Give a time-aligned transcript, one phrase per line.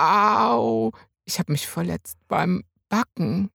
[0.00, 0.92] Au,
[1.26, 3.50] ich habe mich verletzt beim Backen.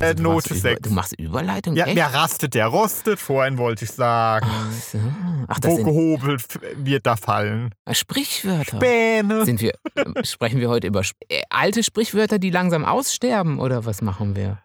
[0.00, 0.80] Äh, du, Note machst Über, 6.
[0.80, 1.76] du machst Überleitung?
[1.76, 1.96] Ja, echt?
[1.96, 3.20] der rastet, der rostet.
[3.20, 4.46] Vorhin wollte ich sagen.
[4.50, 4.98] Ach, so.
[5.46, 6.44] Ach das Wo gehobelt
[6.76, 7.72] wird da fallen.
[7.92, 8.78] Sprichwörter.
[8.78, 9.44] Späne.
[9.44, 14.02] Sind wir, äh, sprechen wir heute über äh, alte Sprichwörter, die langsam aussterben oder was
[14.02, 14.58] machen wir?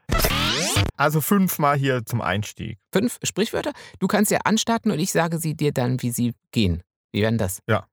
[0.98, 2.80] Also fünfmal hier zum Einstieg.
[2.92, 3.74] Fünf Sprichwörter?
[4.00, 6.82] Du kannst ja anstarten und ich sage sie dir dann, wie sie gehen.
[7.12, 7.60] Wie werden das?
[7.68, 7.86] Ja.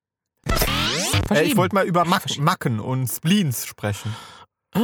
[1.23, 1.49] Äh, Verschieben.
[1.51, 2.45] ich wollte mal über Mac Verschieben.
[2.45, 4.15] Macken und Spleens sprechen.
[4.75, 4.83] ah.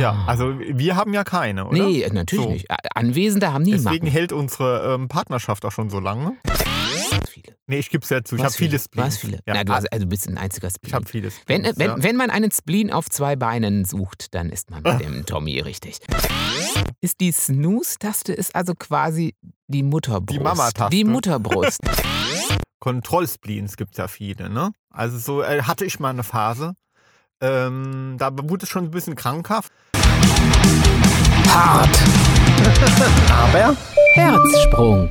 [0.00, 1.76] Ja, also wir haben ja keine, oder?
[1.86, 2.50] Nee, natürlich So.
[2.52, 2.66] nicht.
[2.94, 4.06] Anwesende haben nie Deswegen Macken.
[4.08, 6.36] hält unsere ähm, Partnerschaft auch schon so lange.
[7.30, 7.56] Viele.
[7.66, 8.36] Nee, ich gebe es ja zu.
[8.36, 8.78] Ich habe viele?
[8.78, 9.06] Spleens.
[9.06, 9.40] Was viele?
[9.46, 10.88] Ja, Na, du, also du bist ein einziger Spleen.
[10.88, 11.66] ich habe viele wenn, Spleens.
[11.68, 12.02] äh, wenn, ja.
[12.02, 15.98] wenn man einen Spleen auf zwei Beinen sucht, dann ist man mit dem Tommy richtig.
[17.00, 19.34] Ist die Snooze-Taste ist also quasi
[19.68, 20.38] die Mutterbrust.
[20.38, 20.90] Die Mama-Taste.
[20.96, 21.80] Die Mutterbrust.
[22.88, 24.72] Kontrollspleens gibt es ja viele, ne?
[24.90, 26.72] Also so äh, hatte ich mal eine Phase.
[27.38, 29.70] Ähm, da wurde es schon ein bisschen krankhaft.
[31.46, 31.98] Hart.
[33.30, 33.76] Aber
[34.14, 35.10] Herzsprung.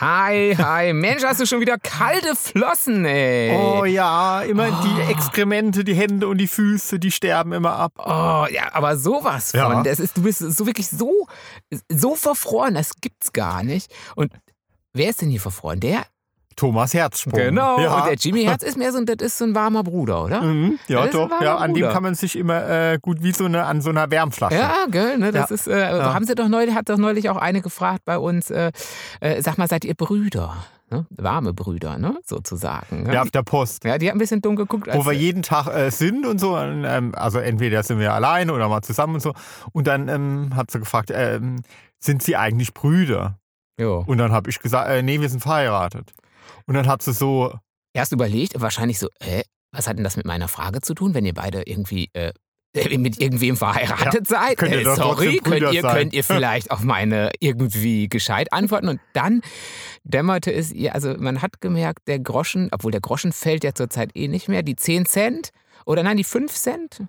[0.00, 0.92] Hi, hi.
[0.92, 3.56] Mensch, hast du schon wieder kalte Flossen, ey.
[3.56, 4.84] Oh ja, immer Oh.
[4.84, 7.92] die Exkremente, die Hände und die Füße, die sterben immer ab.
[7.98, 9.60] Oh, ja, aber sowas von.
[9.60, 9.82] Ja.
[9.84, 11.28] Das ist, du bist so wirklich so,
[11.88, 13.94] so verfroren, das gibt's gar nicht.
[14.16, 14.32] Und
[14.94, 15.80] wer ist denn hier verfroren?
[15.80, 16.04] Der?
[16.56, 17.32] Thomas Herzsprung.
[17.38, 17.80] Genau.
[17.80, 17.96] Ja.
[17.98, 20.40] Und der Jimmy Herz ist mehr so ein, das ist so ein warmer Bruder, oder?
[20.42, 21.28] Mhm, ja, doch.
[21.40, 21.92] Ja, an dem Bruder.
[21.92, 24.54] kann man sich immer äh, gut wie so eine an so einer Wärmflasche.
[24.56, 25.32] Ja, gell, ne?
[25.32, 25.54] Das Ja.
[25.54, 26.14] ist, äh, Ja.
[26.14, 28.70] haben sie doch neulich, hat doch neulich auch eine gefragt bei uns, äh,
[29.20, 30.54] äh, sag mal, seid ihr Brüder?
[30.90, 31.06] Ne?
[31.10, 32.18] Warme Brüder, ne?
[32.24, 33.02] Sozusagen.
[33.04, 33.14] Ne?
[33.14, 33.82] Ja, auf der Post.
[33.84, 34.86] Ja, die hat ein bisschen dumm geguckt.
[34.92, 36.56] Wo wir jeden Tag äh, sind und so.
[36.56, 39.32] Ähm, also entweder sind wir alleine oder mal zusammen und so.
[39.72, 41.62] Und dann ähm, hat sie gefragt, ähm,
[41.98, 43.38] sind sie eigentlich Brüder?
[43.78, 44.04] Jo.
[44.06, 46.12] Und dann habe ich gesagt, äh, nee, wir sind verheiratet.
[46.66, 47.52] Und dann hat sie so,
[47.96, 51.24] Erst überlegt, wahrscheinlich so, hä, was hat denn das mit meiner Frage zu tun, wenn
[51.24, 52.32] ihr beide irgendwie äh,
[52.98, 54.56] mit irgendwem verheiratet seid?
[54.56, 55.96] könnt ihr Äh, sorry, könnt ihr, sein.
[55.96, 58.88] könnt ihr vielleicht auf meine irgendwie gescheit antworten?
[58.88, 59.42] Und dann
[60.02, 64.10] dämmerte es ihr, also man hat gemerkt, der Groschen, obwohl der Groschen fällt ja zurzeit
[64.16, 65.50] eh nicht mehr, die 10 Cent
[65.86, 67.04] oder nein, die 5 Cent.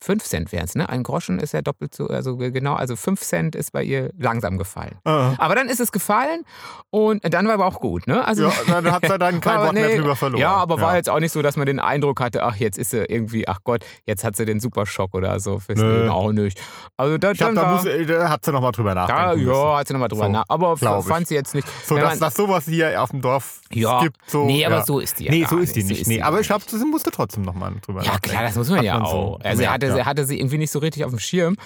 [0.00, 0.88] 5 Cent wären es, ne?
[0.88, 4.58] Ein Groschen ist ja doppelt so, also genau, also 5 Cent ist bei ihr langsam
[4.58, 4.98] gefallen.
[5.04, 6.44] äh, Aber dann ist es gefallen
[6.90, 8.24] und dann war aber auch gut, ne?
[8.24, 10.40] Also, ja, dann hat sie dann kein Wort mehr nee, drüber verloren.
[10.40, 12.90] Ja, aber war jetzt auch nicht so, dass man den Eindruck hatte, ach, jetzt ist
[12.90, 15.98] sie irgendwie, ach Gott, jetzt hat sie den Superschock oder so fürs Nö.
[15.98, 16.60] Leben auch nicht.
[16.96, 19.44] Also da, Ich glaube, dann da, muss, äh, da hat sie nochmal drüber ja, nachdenken
[19.46, 19.52] müssen.
[19.60, 20.44] ja, hat sie nochmal drüber So, nach.
[20.48, 21.06] Aber glaub ich.
[21.08, 21.66] fand sie jetzt nicht.
[21.86, 24.16] So, dass man- das sowas hier auf dem Dorf ja, gibt.
[24.26, 24.84] So, nee, aber ja.
[24.84, 26.00] so ist die ja Nee, so ist die So nicht.
[26.02, 28.30] ist nee, die aber ich glaube, sie musste trotzdem nochmal drüber Ja, nachdenken.
[28.36, 29.40] klar, das muss man Hat ja man so auch.
[29.42, 30.02] also gemerkt, hatte, ja.
[30.02, 31.56] sie, hatte sie irgendwie nicht so richtig auf dem Schirm.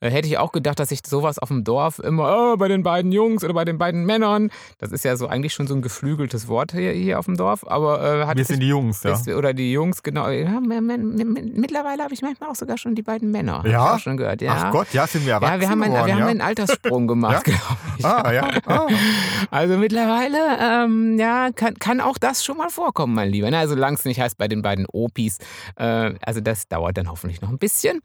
[0.00, 2.82] Äh, hätte ich auch gedacht, dass ich sowas auf dem Dorf immer oh, bei den
[2.82, 5.82] beiden Jungs oder bei den beiden Männern, das ist ja so eigentlich schon so ein
[5.82, 9.12] geflügeltes Wort hier, hier auf dem Dorf, aber äh, hat Wir sind die Jungs, ja.
[9.12, 10.28] ist, oder die Jungs, genau.
[10.28, 13.64] Ja, mittlerweile habe ich manchmal auch sogar schon die beiden Männer.
[13.66, 13.98] Ja?
[13.98, 14.54] Schon gehört, ja.
[14.56, 17.06] Ach Gott, ja, sind wir erwachsen ja, wir haben, einen, geworden, wir haben einen Alterssprung
[17.14, 17.60] gemacht, glaube
[17.98, 18.04] ich.
[18.04, 18.48] Ah, ja.
[18.66, 18.86] Ah.
[19.50, 23.50] Also mittlerweile, ähm, ja, kann, kann auch das schon mal vorkommen, mein Lieber.
[23.50, 25.38] Na, also solange es nicht heißt bei den beiden Opis.
[25.76, 28.00] Äh, also das dauert dann hoffentlich noch ein bisschen.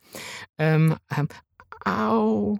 [0.57, 1.27] Ähm, ähm,
[1.85, 2.57] au.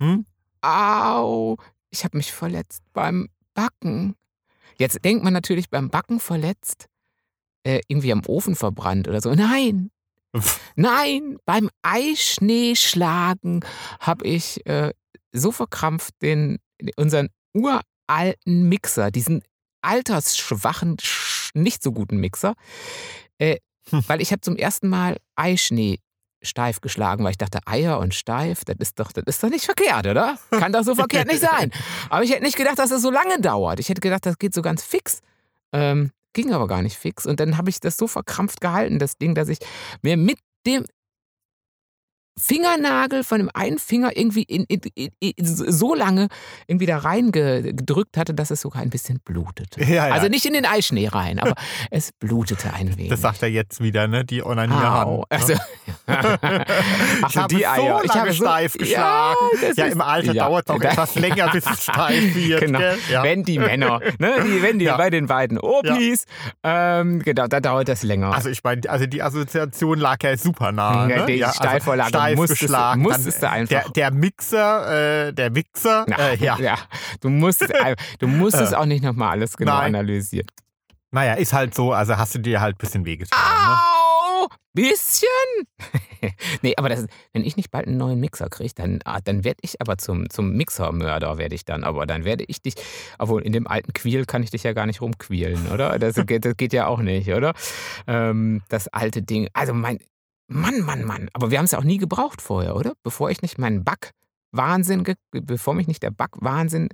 [0.00, 0.26] Hm?
[0.62, 1.56] Au.
[1.90, 4.14] Ich habe mich verletzt beim Backen.
[4.78, 6.86] Jetzt denkt man natürlich beim Backen verletzt,
[7.64, 9.34] äh, irgendwie am Ofen verbrannt oder so.
[9.34, 9.90] Nein,
[10.76, 13.64] Nein, beim Eischneeschlagen
[14.00, 14.92] habe ich äh,
[15.32, 16.58] so verkrampft den
[16.96, 19.42] unseren uralten Mixer, diesen
[19.82, 22.54] altersschwachen, sch- nicht so guten Mixer,
[23.38, 23.58] äh,
[23.90, 24.04] Hm.
[24.06, 25.98] weil ich habe zum ersten Mal Eischnee
[26.42, 29.64] steif geschlagen, weil ich dachte, Eier und steif, das ist doch, das ist doch nicht
[29.64, 30.38] verkehrt, oder?
[30.50, 31.70] Kann doch so verkehrt nicht sein.
[32.10, 33.80] Aber ich hätte nicht gedacht, dass das so lange dauert.
[33.80, 35.20] Ich hätte gedacht, das geht so ganz fix.
[35.72, 37.26] Ähm, ging aber gar nicht fix.
[37.26, 39.58] Und dann habe ich das so verkrampft gehalten, das Ding, dass ich
[40.02, 40.84] mir mit dem
[42.38, 44.80] Fingernagel von dem einen Finger irgendwie in, in,
[45.20, 46.28] in, so lange
[46.66, 49.82] irgendwie da reingedrückt hatte, dass es sogar ein bisschen blutete.
[49.84, 50.14] Ja, ja.
[50.14, 51.54] Also nicht in den Eischnee rein, aber
[51.90, 53.10] es blutete ein wenig.
[53.10, 54.24] Das sagt er jetzt wieder, ne?
[54.24, 55.06] Die Onanierhand.
[55.08, 55.18] Au.
[55.18, 55.24] ne?
[55.30, 55.54] Also,
[56.06, 57.98] Ach ich so, habe die Eier.
[57.98, 59.36] so Ich lange habe so- steif geschlagen.
[59.76, 62.60] Ja, Ja, im Alter dauert es Da- etwas länger, bis es steif wird.
[62.60, 62.78] Genau.
[63.22, 66.24] Wenn die Männer, ne, die, wenn die bei den beiden Opis,
[66.62, 68.32] ähm, genau, da dauert das länger.
[68.34, 71.06] Also ich meine, also die Assoziation lag ja super nah.
[71.06, 71.26] Ne?
[71.26, 71.62] die ja, also
[72.24, 73.02] steif musstest geschlagen.
[73.02, 73.82] musstest Dann du einfach.
[73.92, 76.78] Der, der Mixer, äh, der Wichser, Na, äh, ja.
[77.20, 78.76] Du musst, äh, du musst es Äh.
[78.76, 79.94] auch nicht nochmal alles genau Nein.
[79.94, 80.46] analysieren.
[81.10, 83.38] Naja, ist halt so, also hast du dir halt ein bisschen wehgetan.
[83.38, 83.74] Ne?
[83.76, 84.42] Au!
[84.42, 85.28] so, bisschen.
[86.62, 89.58] nee, aber das, wenn ich nicht bald einen neuen Mixer kriege, dann, ah, dann werde
[89.62, 91.84] ich aber zum, zum Mixermörder, werde ich dann.
[91.84, 92.74] Aber dann werde ich dich,
[93.18, 95.98] obwohl in dem alten Quiel kann ich dich ja gar nicht rumquälen, oder?
[95.98, 97.52] Das geht, das geht ja auch nicht, oder?
[98.06, 99.48] Ähm, das alte Ding.
[99.52, 99.98] Also mein,
[100.52, 101.28] Mann, Mann, Mann.
[101.32, 102.92] Aber wir haben es ja auch nie gebraucht vorher, oder?
[103.02, 106.88] Bevor ich nicht meinen Backwahnsinn, bevor mich nicht der Backwahnsinn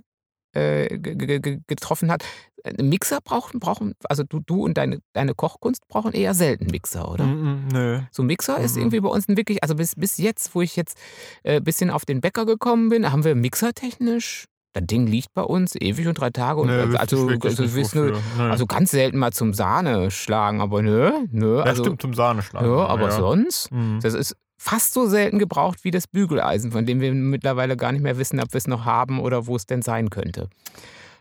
[0.52, 2.24] äh, getroffen hat.
[2.64, 7.10] Ein Mixer brauchen, brauchen also du, du und deine, deine Kochkunst brauchen eher selten Mixer,
[7.10, 7.24] oder?
[7.24, 8.00] Mm, -mm, nö.
[8.10, 10.62] So ein Mixer Mm ist irgendwie bei uns ein wirklich, also bis, bis jetzt, wo
[10.62, 10.98] ich jetzt
[11.44, 14.46] ein äh, bisschen auf den Bäcker gekommen bin, haben wir mixertechnisch
[14.80, 16.60] das Ding liegt bei uns ewig und drei Tage.
[16.60, 18.20] Und Nö, wüsste also, also.
[18.38, 18.50] Nö.
[18.50, 21.58] also ganz selten mal zum Sahne schlagen, aber nö, nö.
[21.58, 22.62] ja, Also, stimmt, zum Sahneschlag.
[22.62, 24.00] ja, aber sonst, Mhm.
[24.02, 28.02] das ist fast so selten gebraucht wie das Bügeleisen, von dem wir mittlerweile gar nicht
[28.02, 30.48] mehr wissen, ob wir es noch haben oder wo es denn sein könnte.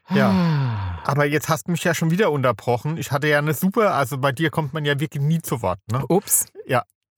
[0.10, 0.30] Ja.
[0.32, 1.00] Ah.
[1.04, 2.98] Aber jetzt hast du mich ja schon wieder unterbrochen.
[2.98, 5.80] Ich hatte ja eine super, also bei dir kommt man ja wirklich nie zu Wort.
[5.92, 6.02] Ne?
[6.08, 6.46] Ups.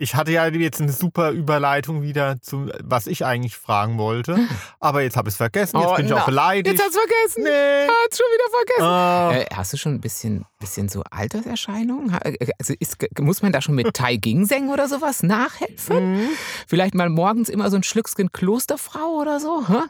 [0.01, 4.37] Ich hatte ja jetzt eine super Überleitung wieder zu, was ich eigentlich fragen wollte.
[4.79, 5.77] Aber jetzt habe ich es vergessen.
[5.77, 6.67] Jetzt Oh, bin ich na, auch beleidigt.
[6.79, 7.43] Jetzt hast du vergessen.
[7.43, 7.87] nee.
[8.05, 8.83] Hat's schon wieder vergessen.
[8.83, 9.31] Ah.
[9.33, 12.13] Äh, hast du schon ein bisschen, bisschen so Alterserscheinungen?
[12.13, 16.13] Ha- äh, Also ist, muss man da schon mit Tai Ginseng oder sowas nachhelfen?
[16.15, 16.29] Mhm.
[16.65, 19.67] Vielleicht mal morgens immer so ein Schlückschen Klosterfrau oder so?
[19.67, 19.81] hä?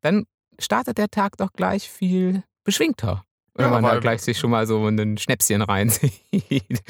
[0.00, 0.26] Dann
[0.60, 3.24] startet der Tag doch gleich viel beschwingter.
[3.54, 6.82] Wenn Ja, man da gleich sich schon mal so ein Schnäpschen reinzieht.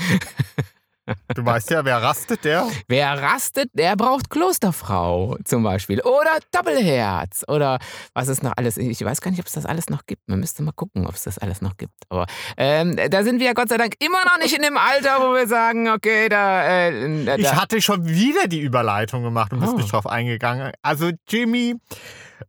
[1.47, 2.67] Du weißt ja, wer rastet, der?
[2.89, 6.01] Wer rastet, der braucht Klosterfrau zum Beispiel.
[6.03, 7.45] Oder Doppelherz.
[7.49, 7.79] Oder
[8.15, 8.77] was es noch alles.
[8.77, 10.29] Ich weiß gar nicht, ob es das alles noch gibt.
[10.29, 11.93] Man müsste mal gucken, ob es das alles noch gibt.
[12.09, 12.27] Aber
[12.57, 15.35] ähm, da sind wir ja Gott sei Dank immer noch nicht in dem Alter, wo
[15.35, 16.65] wir sagen, okay, da.
[16.89, 19.77] Äh, da Ich hatte schon wieder die Überleitung gemacht und bist Oh.
[19.77, 20.73] nicht drauf eingegangen.
[20.83, 21.75] Also Jimmy,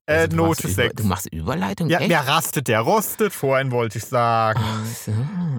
[0.05, 0.95] äh, also, du machst Note Über, 6.
[0.95, 1.89] du machst Überleitung?
[1.89, 2.09] Ja, echt?
[2.09, 3.33] wer rastet, der rostet.
[3.33, 4.59] Vorhin wollte ich sagen.
[4.63, 5.11] Ach, so.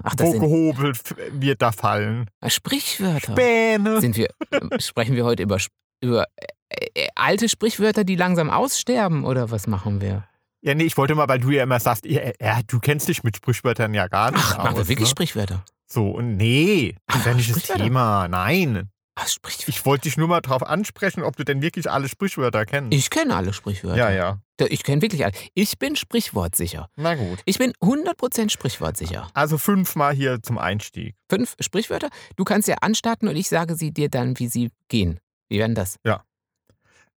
[0.03, 0.99] Ach das Wo sind gehobelt
[1.31, 2.29] wird da fallen.
[2.47, 3.33] Sprichwörter.
[3.33, 4.01] Späne.
[4.01, 5.57] Sind wir, äh, sprechen wir heute über,
[6.01, 6.25] über
[6.69, 9.25] äh, äh, alte Sprichwörter, die langsam aussterben?
[9.25, 10.25] Oder was machen wir?
[10.61, 13.23] Ja, nee, ich wollte mal, weil du ja immer sagst, ja, ja, du kennst dich
[13.23, 14.63] mit Sprichwörtern ja gar nicht Ach, aus.
[14.65, 15.11] machen wir wirklich ne?
[15.11, 15.63] Sprichwörter?
[15.85, 17.63] So, und nee, das ist ja nicht das.
[17.63, 18.27] Thema.
[18.27, 18.89] Nein.
[19.21, 19.69] Ach, Sprichwörter.
[19.69, 22.93] Ich wollte dich nur mal drauf ansprechen, ob du denn wirklich alle Sprichwörter kennst.
[22.93, 23.97] Ich kenne alle Sprichwörter.
[23.97, 24.39] ja, ja.
[24.69, 25.33] Ich kenne wirklich alle.
[25.53, 26.89] Ich bin sprichwortsicher.
[26.97, 27.39] Na gut.
[27.45, 29.29] Ich bin 100% sprichwortsicher.
[29.33, 31.15] Also fünfmal hier zum Einstieg.
[31.29, 32.09] Fünf Sprichwörter.
[32.35, 35.19] Du kannst ja anstarten und ich sage sie dir dann, wie sie gehen.
[35.47, 35.95] Wie werden das?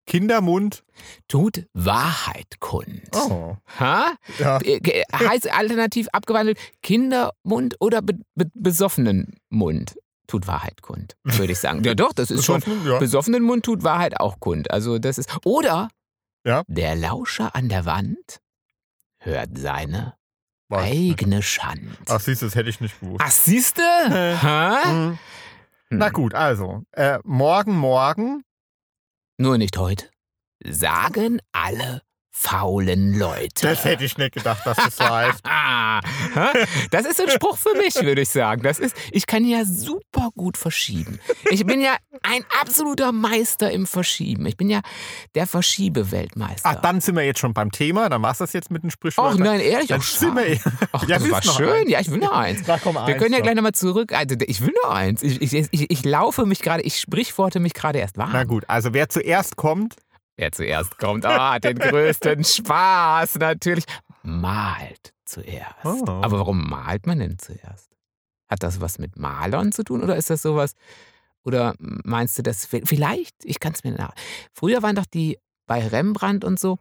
[0.07, 0.83] Kindermund.
[1.29, 3.03] Tut Wahrheit kund.
[3.15, 3.57] Oh.
[3.79, 4.13] Ha?
[4.39, 4.59] Ja.
[4.63, 9.95] Äh, ge- Heißt alternativ abgewandelt Kindermund oder be be besoffenen Mund
[10.31, 11.85] tut Wahrheit kund, würde ich sagen.
[11.85, 12.63] Ja doch, das ist schon.
[12.87, 12.99] Ja.
[12.99, 14.71] Besoffenen Mund tut Wahrheit auch kund.
[14.71, 15.31] Also das ist.
[15.45, 15.89] Oder
[16.47, 16.63] Ja.
[16.69, 18.41] der Lauscher an der Wand
[19.19, 20.15] hört seine
[20.69, 21.21] Weiß nicht.
[21.21, 21.97] eigene Schand.
[22.09, 23.23] Ach, siehst du, das hätte ich nicht gewusst.
[23.25, 23.83] Ach, siehste?
[24.09, 24.85] Hä?
[24.89, 25.19] Hm.
[25.91, 28.45] Na gut, also, äh, morgen, morgen.
[29.37, 30.09] Nur nicht heute.
[30.65, 33.67] Sagen alle faulen Leute.
[33.67, 35.41] Das hätte ich nicht gedacht, dass das so heißt.
[35.53, 36.01] Ah,
[36.91, 38.63] das ist ein Spruch für mich, würde ich sagen.
[38.63, 41.19] Das ist, ich kann ja super gut verschieben.
[41.51, 44.47] Ich bin ja ein absoluter Meister im Verschieben.
[44.47, 44.81] Ich bin ja
[45.35, 46.69] der Verschiebeweltmeister.
[46.71, 48.09] Ach, dann sind wir jetzt schon beim Thema.
[48.09, 49.39] Dann machst du das jetzt mit den Ach Sprichwörtern.
[49.43, 50.59] nein, ehrlich, Dann auch sind wir.
[50.93, 51.69] Ach, Ja, das war schön.
[51.69, 51.91] eins?
[51.91, 52.63] Ja, ich will noch eins.
[52.65, 53.43] Da Wir eins können ja noch.
[53.45, 54.13] gleich nochmal zurück.
[54.13, 55.23] Also, ich will noch eins.
[55.23, 58.31] Ich, ich, ich, ich laufe mich gerade, ich sprichworte mich gerade erst warm.
[58.33, 59.97] Na gut, also wer zuerst kommt,
[60.41, 63.85] Wer zuerst kommt, ah, hat den größten Spaß natürlich.
[64.23, 65.85] Malt zuerst.
[65.85, 66.03] Oh.
[66.07, 67.91] Aber warum malt man denn zuerst?
[68.49, 70.73] Hat das was mit Malern zu tun oder ist das sowas?
[71.45, 73.35] Oder meinst du das vi- vielleicht?
[73.45, 74.15] Ich kann es mir nach.
[74.55, 76.79] Früher waren doch die bei Rembrandt und so,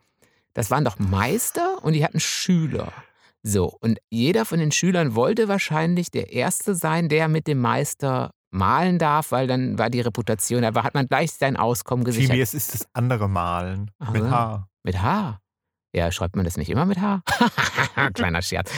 [0.54, 2.94] das waren doch Meister und die hatten Schüler.
[3.44, 8.32] So, und jeder von den Schülern wollte wahrscheinlich der Erste sein, der mit dem Meister
[8.52, 12.30] malen darf, weil dann war die Reputation, da war- hat man gleich sein Auskommen gesichert.
[12.32, 13.92] Jimmy, es ist das andere Malen.
[14.00, 14.24] Ach mit.
[14.24, 14.68] H.
[14.84, 15.40] Mit H.
[15.96, 17.22] Ja, schreibt man das nicht immer mit H?
[18.14, 18.72] Kleiner Scherz.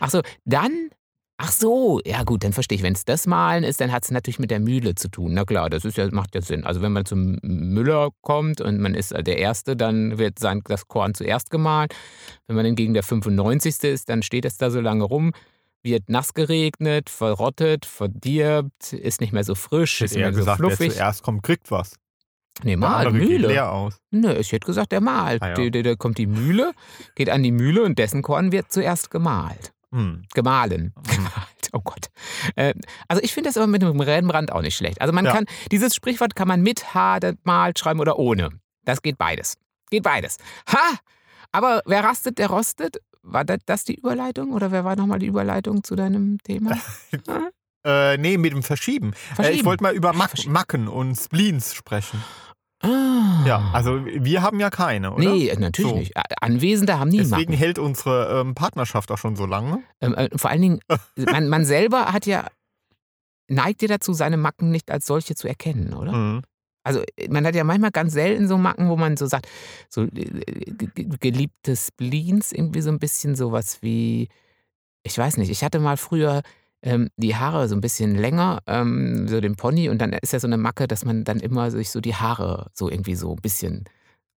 [0.00, 0.90] Ach so, dann.
[1.36, 2.84] Ach so, ja gut, dann verstehe ich.
[2.84, 5.34] Wenn es das Malen ist, dann hat es natürlich mit der Mühle zu tun.
[5.34, 6.64] Na klar, das ist ja, macht ja Sinn.
[6.64, 10.86] Also wenn man zum Müller kommt und man ist der Erste, dann wird sein, das
[10.86, 11.88] Korn zuerst gemahlen.
[12.46, 13.82] Wenn man hingegen der 95.
[13.82, 15.32] ist, dann steht es da so lange rum,
[15.84, 20.60] wird nass geregnet, verrottet, verdirbt, ist nicht mehr so frisch, ist eher mehr so gesagt,
[20.60, 20.92] wer fluffig.
[20.94, 21.94] zuerst kommt, kriegt was.
[22.62, 23.48] Nee, Der mal, Mühle.
[23.48, 23.96] leer aus.
[24.10, 25.42] Nö, ich hätte gesagt, er malt.
[25.42, 25.70] Ah, ja.
[25.70, 26.72] Da- kommt die Mühle,
[27.16, 29.72] geht an die Mühle und dessen Korn wird zuerst gemalt.
[29.92, 30.22] Hm.
[30.34, 30.94] Gemahlen.
[31.08, 32.06] Gemalt, oh Gott.
[32.56, 32.74] Äh,
[33.08, 35.00] also ich finde das aber mit dem Rembrandt auch nicht schlecht.
[35.00, 35.32] Also man Ja.
[35.32, 38.50] kann, dieses Sprichwort kann man mit H malt schreiben oder ohne.
[38.84, 39.56] Das geht beides.
[39.90, 40.38] Geht beides.
[40.72, 40.96] Ha!
[41.52, 42.98] Aber wer rastet, der rostet.
[43.26, 46.76] War das, das die Überleitung oder wer war nochmal die Überleitung zu deinem Thema?
[47.86, 49.08] Äh, nee, mit dem Verschieben.
[49.12, 49.64] Äh, ich Verschieben.
[49.66, 50.54] wollte mal über Mac verschieben.
[50.54, 52.24] Macken und Spleens sprechen.
[52.80, 53.44] Ah.
[53.46, 55.22] Ja, also wir haben ja keine, oder?
[55.22, 55.98] Nee, natürlich So.
[55.98, 56.12] nicht.
[56.40, 57.52] Anwesende haben nie Deswegen Macken.
[57.58, 59.82] hält unsere ähm, Partnerschaft auch schon so lange.
[60.00, 60.80] Ähm, äh, vor allen Dingen,
[61.16, 62.46] man, man selber hat ja,
[63.48, 66.12] neigt ja dazu, seine Macken nicht als solche zu erkennen, oder?
[66.12, 66.42] Mhm.
[66.84, 69.48] Also äh, man hat ja manchmal ganz selten so Macken, wo man so sagt,
[69.88, 74.28] so äh, ge- geliebte Spleens, irgendwie so ein bisschen sowas wie,
[75.04, 76.42] ich weiß nicht, ich hatte mal früher
[76.82, 80.40] ähm, die Haare so ein bisschen länger, ähm, so den Pony und dann ist ja
[80.40, 83.42] so eine Macke, dass man dann immer sich so die Haare so irgendwie so ein
[83.42, 83.84] bisschen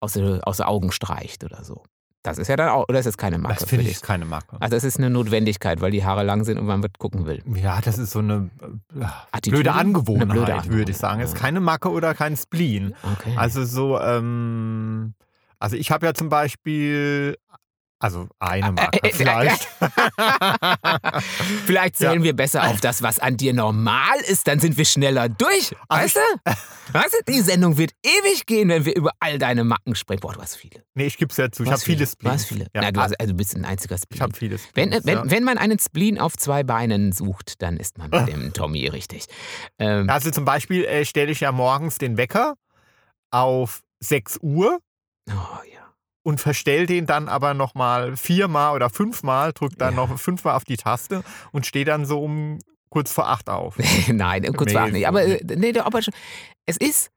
[0.00, 1.82] aus, aus den Augen streicht oder so.
[2.22, 4.24] Das ist ja dann auch, oder ist das keine Macke Das finde ich ist keine
[4.24, 4.56] Macke.
[4.60, 7.42] Also es ist eine Notwendigkeit, weil die Haare lang sind und man wird gucken will.
[7.54, 8.50] Ja, das ist so eine
[8.98, 9.62] äh, Attitüde?
[9.62, 11.20] blöde Angewohnheit, blöde würde ich Angewohnheit, sagen.
[11.20, 11.40] Es ist ja.
[11.42, 12.94] keine Macke oder kein Spleen.
[13.02, 13.34] Okay.
[13.36, 15.14] Also so, ähm,
[15.60, 17.36] also ich habe ja zum Beispiel,
[18.00, 19.68] also eine äh, äh, vielleicht.
[21.66, 25.28] Vielleicht zählen wir besser auf das, was an dir normal ist, dann sind wir schneller
[25.28, 25.72] durch.
[25.88, 26.52] Weißt Also du?
[26.92, 30.20] Weißt du, die Sendung wird ewig gehen, wenn wir über all deine Macken sprechen.
[30.20, 30.82] Boah, du hast viele.
[30.94, 31.62] nee, ich gebe es ja zu.
[31.64, 32.34] Ich Du habe viele Du Spleens.
[32.34, 32.64] hast viele.
[32.74, 34.20] Ja, Na, du, hast, also du bist ein einziger ich Spleen.
[34.22, 35.30] habe viele Wenn, Spleens, wenn, ja.
[35.30, 39.26] wenn man einen Spleen auf zwei Beinen sucht, dann ist man bei dem Tommy richtig.
[39.78, 42.54] Ähm, Also zum Beispiel äh, stelle ich ja morgens den Wecker
[43.30, 44.78] auf 6 Uhr
[45.28, 45.77] oh, ja.
[46.28, 50.06] Und verstell den dann aber nochmal viermal oder fünfmal, drück dann Ja.
[50.06, 52.58] noch fünfmal auf die Taste und stehe dann so um
[52.90, 53.76] kurz vor acht auf.
[54.08, 55.08] Nein, kurz Nee, warten nicht.
[55.08, 56.12] Aber äh, nee, schon.
[56.66, 57.08] Es ist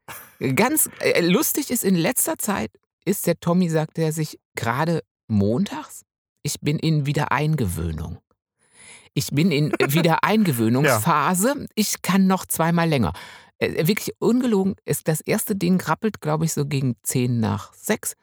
[0.56, 2.72] ganz äh, lustig ist in letzter Zeit
[3.04, 6.04] ist der Tommy sagt er sich gerade montags.
[6.42, 8.18] Ich bin in Wiedereingewöhnung.
[9.14, 9.72] Ich bin in
[10.52, 11.68] Wiedereingewöhnungsphase.
[11.76, 13.12] Ich kann noch zweimal länger.
[13.58, 18.16] Äh, wirklich ungelogen ist das erste Ding rappelt, glaube ich, so gegen zehn nach sechs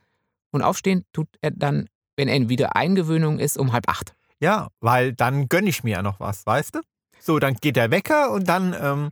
[0.51, 4.15] und aufstehen tut er dann, wenn er in Wiedereingewöhnung ist, um halb acht.
[4.41, 6.81] Ja, weil dann gönne ich mir ja noch was, weißt du?
[7.21, 9.11] So, dann geht der Wecker und dann ähm,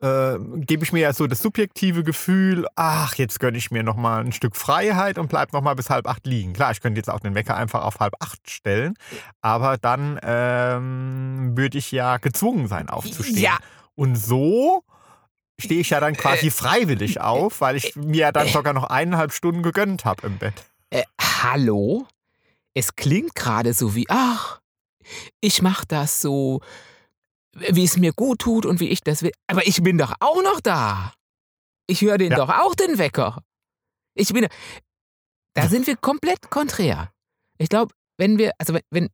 [0.00, 3.96] äh, gebe ich mir ja so das subjektive Gefühl, ach, jetzt gönne ich mir noch
[3.96, 6.52] mal ein Stück Freiheit und bleib noch mal bis halb acht liegen.
[6.52, 8.94] Klar, ich könnte jetzt auch den Wecker einfach auf halb acht stellen,
[9.42, 13.38] aber dann ähm, würde ich ja gezwungen sein, aufzustehen.
[13.38, 13.58] Ja.
[13.94, 14.82] Und so
[15.60, 19.32] stehe ich ja dann quasi freiwillig auf, weil ich mir ja dann sogar noch eineinhalb
[19.32, 20.64] Stunden gegönnt habe im Bett.
[20.90, 22.06] Äh, hallo?
[22.74, 24.60] Es klingt gerade so wie, ach,
[25.40, 26.60] ich mach das so,
[27.52, 29.32] wie es mir gut tut und wie ich das will.
[29.46, 31.12] Aber ich bin doch auch noch da.
[31.86, 32.36] Ich höre den Ja.
[32.36, 33.42] doch auch, den Wecker.
[34.14, 34.46] Ich bin.
[35.54, 37.10] Da sind wir komplett konträr.
[37.58, 39.08] Ich glaube, wenn wir, also wenn,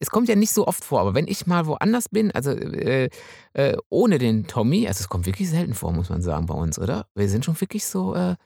[0.00, 3.08] es kommt ja nicht so oft vor, aber wenn ich mal woanders bin, also äh,
[3.54, 6.78] äh, ohne den Tommy, also es kommt wirklich selten vor, muss man sagen, bei uns,
[6.78, 7.06] oder?
[7.14, 8.36] Wir sind schon wirklich so äh,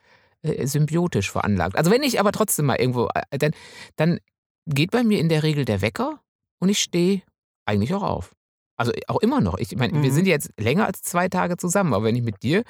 [0.41, 1.75] äh, symbiotisch veranlagt.
[1.75, 3.51] Also wenn ich aber trotzdem mal irgendwo, äh, dann,
[3.95, 4.19] dann
[4.65, 6.21] geht bei mir in der Regel der Wecker
[6.59, 7.21] und ich stehe
[7.65, 8.35] eigentlich auch auf.
[8.77, 9.57] Also auch immer noch.
[9.57, 10.13] Ich meine, wir Mhm.
[10.15, 12.63] sind jetzt länger als zwei Tage zusammen, aber wenn ich mit dir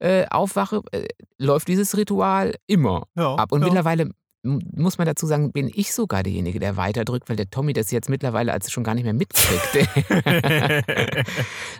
[0.00, 1.06] äh, aufwache, äh,
[1.38, 3.52] läuft dieses Ritual immer Ja, ab.
[3.52, 3.66] Und ja.
[3.66, 4.10] mittlerweile
[4.44, 8.08] muss man dazu sagen, bin ich sogar derjenige, der weiterdrückt, weil der Tommy das jetzt
[8.08, 9.88] mittlerweile als schon gar nicht mehr mitkriegt.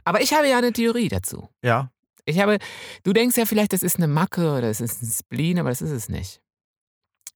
[0.05, 1.49] aber ich habe ja eine Theorie dazu.
[1.63, 1.91] ja,
[2.25, 2.59] Ich habe,
[3.03, 5.83] du denkst ja vielleicht, das ist eine Macke oder das ist ein Spleen, aber das
[5.83, 6.41] ist es nicht.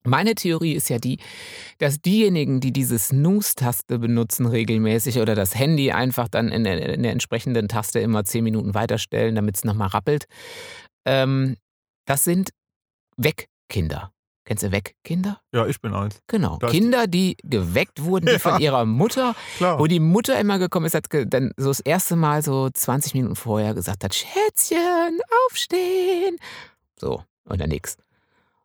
[0.05, 1.19] Meine Theorie ist ja die,
[1.79, 7.03] dass diejenigen, die diese Snooze-Taste benutzen regelmäßig oder das Handy einfach dann in der, in
[7.03, 10.27] der entsprechenden Taste immer zehn Minuten weiterstellen, damit es nochmal rappelt,
[11.05, 11.57] ähm,
[12.07, 12.51] das sind
[13.17, 14.13] Wegkinder.
[14.49, 15.43] Kennst du Wegkinder?
[15.53, 16.23] ja, ich bin eins.
[16.27, 16.57] Genau.
[16.59, 19.79] Das- Kinder, die geweckt wurden, die von ihrer Mutter Klar.
[19.79, 23.37] wo die Mutter immer gekommen ist, hat dann so das erste Mal so 20 Minuten
[23.37, 26.39] vorher gesagt hat, Schätzchen, aufstehen.
[26.99, 27.99] So, und dann nix.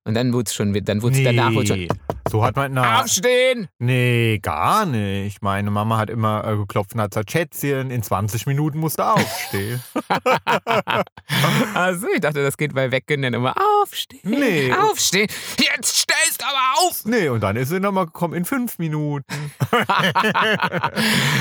[0.05, 1.87] Und dann wurde es schon, dann wurde es danach wurde schon,
[2.29, 3.67] so hat man, na, aufstehen!
[3.79, 5.41] nee, gar nicht.
[5.41, 9.03] Meine Mama hat immer äh, geklopft und hat gesagt, Schätzchen, in 20 Minuten musst du
[9.03, 9.83] aufstehen.
[11.73, 14.71] also ich dachte, das geht bei Wegkindern immer, aufstehen, Nee.
[14.73, 15.27] aufstehen,
[15.59, 17.05] jetzt stellst du aber auf!
[17.05, 19.25] nee, und dann ist sie nochmal gekommen, in fünf Minuten.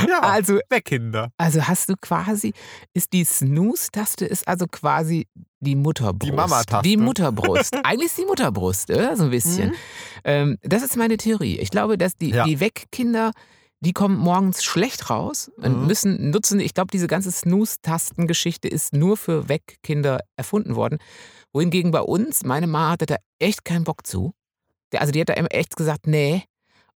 [0.08, 1.30] ja, Also, Wegkinder.
[1.36, 2.52] also hast du quasi,
[2.94, 5.26] ist die Snooze-Taste ist also quasi
[5.60, 6.30] die Mutterbrust.
[6.32, 6.82] Die Mama-Taste.
[6.88, 7.74] Die Mutterbrust.
[7.84, 9.16] Eigentlich ist die Mutterbrust, oder?
[9.16, 9.68] So ein bisschen.
[9.70, 9.74] Mhm.
[10.24, 11.58] Ähm, das ist meine Theorie.
[11.58, 12.44] Ich glaube, dass die, Ja.
[12.44, 13.30] die Wegkinder,
[13.80, 15.86] die kommen morgens schlecht raus und Mhm.
[15.86, 16.58] müssen nutzen.
[16.60, 20.98] Ich glaube, diese ganze Snooze-Tastengeschichte ist nur für Wegkinder erfunden worden.
[21.52, 24.34] Wohingegen bei uns, meine Ma hatte da echt keinen Bock zu.
[24.94, 26.44] Also die hat da echt gesagt, nee.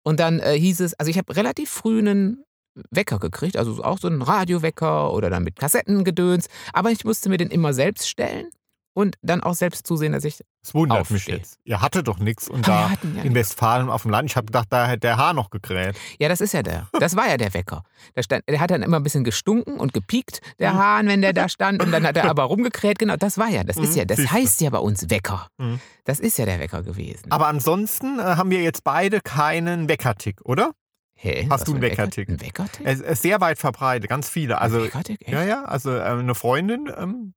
[0.04, 2.44] Und dann äh, hieß es, also ich habe relativ früh einen
[2.92, 6.48] Wecker gekriegt, also auch so einen Radiowecker oder dann mit Kassettengedöns.
[6.74, 8.50] Aber ich musste mir den immer selbst stellen.
[8.96, 10.40] Und dann auch selbst zusehen, dass ich.
[10.64, 11.34] Das wundert mich Aufsteh.
[11.36, 11.60] jetzt.
[11.64, 14.48] Ihr hattet doch nichts und wir da ja in Westfalen auf dem Land, ich habe
[14.48, 15.96] gedacht, da hätte der Haar noch gekräht.
[16.18, 16.88] Ja, das ist ja der.
[17.00, 17.84] Das war ja der Wecker.
[18.16, 21.34] Der, stand, der hat dann immer ein bisschen gestunken und gepiekt, der Hahn, wenn der
[21.34, 21.84] da stand.
[21.84, 22.98] Und dann hat er aber rumgekräht.
[22.98, 23.64] Genau, das war ja.
[23.64, 24.06] Das ist Mhm, ja.
[24.06, 24.32] Das siehste.
[24.34, 25.48] heißt ja bei uns Wecker.
[25.60, 25.80] Mhm.
[26.06, 27.30] Das ist ja der Wecker gewesen.
[27.32, 30.72] Aber ansonsten äh, haben wir jetzt beide keinen Weckertick, oder?
[31.18, 31.48] Hä?
[31.50, 32.30] hast du einen ein Wecker- Weckertick?
[32.30, 32.86] Ein Weckertick?
[32.88, 34.60] Es ist sehr weit verbreitet, ganz viele.
[34.60, 35.22] Also, ein Weckertick?
[35.22, 35.32] Echt?
[35.32, 37.34] ja, ja, also äh, eine Freundin ähm,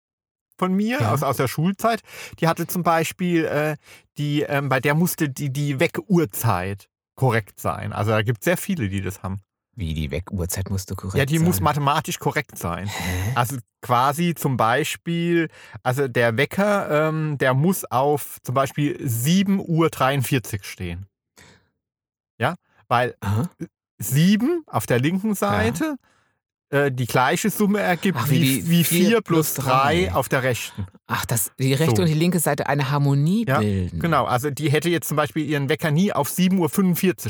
[0.58, 1.12] von mir Ja.
[1.12, 2.00] aus, aus der Schulzeit,
[2.40, 3.76] die hatte zum Beispiel, äh,
[4.18, 7.92] die, ähm, bei der musste die, die Weckuhrzeit korrekt sein.
[7.92, 9.40] Also da gibt es sehr viele, die das haben.
[9.74, 11.46] Wie die Weckuhrzeit musst du korrekt ja, die sein.
[11.46, 12.88] muss mathematisch korrekt sein.
[12.88, 13.32] Hä?
[13.36, 15.48] Also quasi zum Beispiel,
[15.84, 21.06] also der Wecker, ähm, der muss auf zum Beispiel 7.43 Uhr stehen.
[22.40, 22.56] Ja,
[22.88, 23.48] weil Aha.
[23.98, 25.96] 7 auf der linken Seite
[26.70, 29.70] äh, die gleiche Summe ergibt Ach, wie, die wie vier 4 plus plus 3
[30.04, 30.12] drei.
[30.14, 30.86] auf der rechten.
[31.06, 32.02] Ach, dass die rechte So.
[32.02, 34.00] und die linke Seite eine Harmonie Ja, bilden.
[34.00, 36.56] Genau, also die hätte jetzt zum Beispiel ihren Wecker nie auf 7.45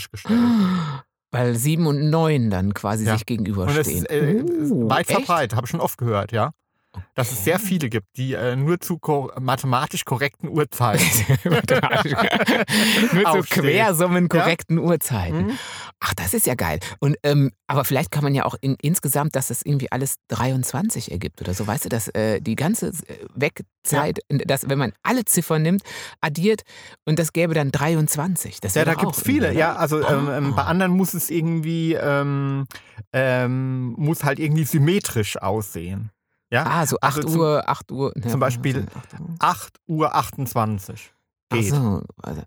[0.06, 0.38] Uhr gestellt.
[1.30, 3.12] Weil sieben und neun dann quasi Ja.
[3.18, 4.04] sich Und das gegenüberstehen.
[4.06, 4.42] ist äh,
[4.72, 6.52] Uh, weit verbreitet, habe ich schon oft gehört, ja.
[7.14, 11.04] Dass es sehr viele gibt, die äh, nur zu ko mathematisch korrekten Uhrzeiten.
[11.44, 13.62] Nur zu Aufstehen.
[13.62, 15.46] Quersummen korrekten Uhrzeiten.
[15.48, 15.58] Mhm.
[16.00, 16.80] Ach, das ist ja geil.
[17.00, 21.10] Und ähm, aber vielleicht kann man ja auch in, insgesamt, dass das irgendwie alles 23
[21.12, 21.66] ergibt oder so.
[21.66, 22.92] Weißt du, dass äh, die ganze äh,
[23.34, 25.82] Wegzeit, dass wenn man alle Ziffern nimmt,
[26.20, 26.62] addiert
[27.04, 28.60] und das gäbe dann 23.
[28.60, 29.52] Das Ja, da gibt es viele.
[29.52, 30.66] Ja, also ähm, ähm, bei Ah.
[30.66, 32.66] anderen muss es irgendwie, ähm,
[33.12, 36.10] ähm, muss halt irgendwie symmetrisch aussehen.
[36.50, 38.12] Ja, Ah, so 8 also zum- Uhr, 8 Uhr.
[38.16, 39.36] ne, zum Beispiel was ist denn 8 Uhr?
[39.40, 41.12] 8 Uhr 28
[41.50, 41.68] Ach geht.
[41.70, 42.42] so, also,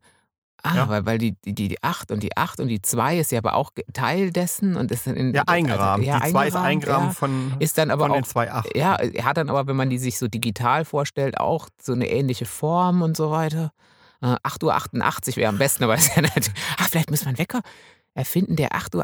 [0.63, 0.89] ah, Ja.
[0.89, 3.53] weil, weil die, die, die 8 und die 8 und die 2 ist ja aber
[3.55, 5.99] auch Teil dessen und ist dann in, Ja, eingerahmt.
[5.99, 7.11] Also, ja, die 2 ist eingerahmt, ja.
[7.13, 8.75] von, Ist dann aber von den auch, zwei Achten.
[8.77, 12.09] ja, er hat dann aber, wenn man die sich so digital vorstellt, auch so eine
[12.09, 13.71] ähnliche Form und so weiter.
[14.21, 17.61] Äh, 8.88 Uhr wäre am besten, aber ist ja nicht, ach, vielleicht wir einen Wecker
[18.13, 18.95] erfinden, der 8.88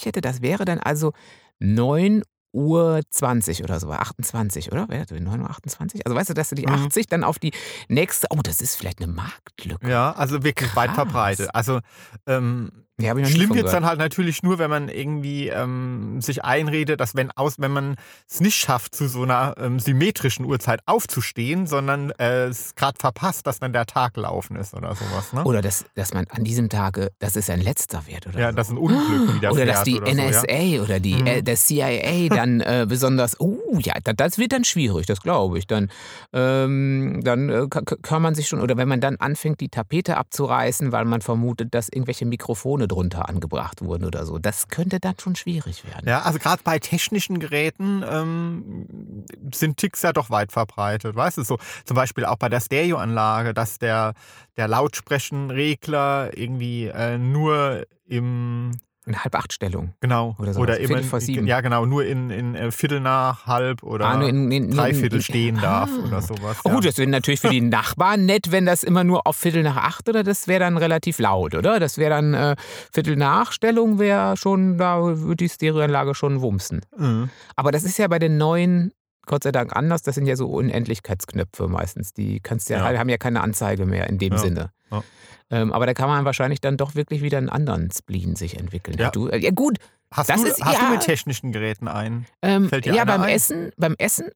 [0.00, 0.20] Uhr hätte.
[0.22, 1.12] Das wäre dann also
[1.58, 2.22] 9
[2.52, 4.88] Uhr 20 oder so, 28, oder?
[4.88, 6.06] Wäre das 9 Uhr 28?
[6.06, 6.74] Also weißt du, dass du die Mhm.
[6.86, 7.52] 80 dann auf die
[7.88, 9.88] nächste, oh, das ist vielleicht eine Marktlücke.
[9.88, 10.94] Ja, also wirklich weit Krass.
[10.96, 11.50] verbreitet.
[11.54, 11.80] Also
[12.26, 12.70] ähm,
[13.10, 16.44] Hab ich noch schlimm wird es dann halt natürlich nur, wenn man irgendwie ähm, sich
[16.44, 17.96] einredet, dass wenn aus, wenn man
[18.28, 23.46] es nicht schafft, zu so einer ähm, symmetrischen Uhrzeit aufzustehen, sondern äh, es gerade verpasst,
[23.46, 25.32] dass dann der Tag gelaufen ist oder sowas.
[25.32, 25.44] Ne?
[25.44, 28.56] Oder dass, dass man an diesem Tage, dass es ein letzter wird oder ja, so.
[28.56, 29.52] dass ein Unglück widerfährt.
[29.52, 30.28] Oder dass die oder so, ja.
[30.30, 31.26] NSA oder die, Mhm.
[31.26, 35.58] äh, der CIA dann äh, besonders, oh ja, das, das wird dann schwierig, das glaube
[35.58, 35.66] ich.
[35.66, 35.90] Dann,
[36.32, 39.68] ähm, dann äh, ka- ka- kann man sich schon, oder wenn man dann anfängt, die
[39.68, 45.00] Tapete abzureißen, weil man vermutet, dass irgendwelche Mikrofone drunter angebracht wurden oder so, das könnte
[45.00, 46.08] dann schon schwierig werden.
[46.08, 51.16] Ja, also gerade bei technischen Geräten ähm, sind Ticks ja doch weit verbreitet.
[51.16, 54.14] Weißt du, so zum Beispiel auch bei der Stereoanlage, dass der,
[54.56, 58.72] der Lautsprechenregler irgendwie äh, nur im
[59.04, 59.94] Eine Halb-Acht-Stellung.
[60.00, 60.36] Genau.
[60.38, 61.46] Oder so Oder immer in, vor sieben.
[61.48, 65.22] Ja, genau, nur in, in äh, Viertel nach, halb oder Ah, in- in- Dreiviertel in-
[65.22, 66.06] stehen darf Ah.
[66.06, 66.58] oder sowas.
[66.64, 66.74] Oh ja.
[66.76, 69.76] gut, das wäre natürlich für die Nachbarn nett, wenn das immer nur auf Viertel nach
[69.76, 71.80] acht oder das wäre dann relativ laut, oder?
[71.80, 72.54] Das wäre dann äh,
[72.92, 76.82] Viertel nach Stellung wäre schon, da würde die Stereoanlage schon wumsen.
[76.96, 77.28] Mhm.
[77.56, 78.92] Aber das ist ja bei den neuen
[79.26, 80.02] Gott sei Dank anders.
[80.02, 82.12] Das sind ja so Unendlichkeitsknöpfe meistens.
[82.12, 82.98] Die kannst ja, Ja.
[82.98, 84.38] haben ja keine Anzeige mehr in dem Ja.
[84.38, 84.72] Sinne.
[84.90, 85.02] Ja.
[85.50, 88.96] Ähm, aber da kann man wahrscheinlich dann doch wirklich wieder einen anderen Spleen sich entwickeln.
[88.98, 89.10] Ja.
[89.10, 89.78] Du, äh, ja gut,
[90.14, 92.26] Hast, Das du, ist- hast du mit technischen Geräten ein?
[92.42, 93.30] ähm, Fällt dir ja beim ein?
[93.30, 94.26] Essen, beim Essen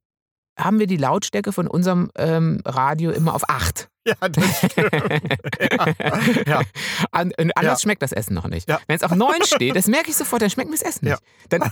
[0.58, 3.88] haben wir die Lautstärke von unserem ähm, Radio immer auf 8.
[4.06, 4.90] Ja, das stimmt.
[5.70, 6.32] ja.
[6.46, 6.62] ja.
[7.10, 7.78] An, anders Ja.
[7.78, 8.68] schmeckt das Essen noch nicht.
[8.68, 8.78] Ja.
[8.86, 11.18] Wenn es auf 9 steht, das merke ich sofort, dann schmeckt mir das Essen nicht.
[11.48, 11.70] Dann,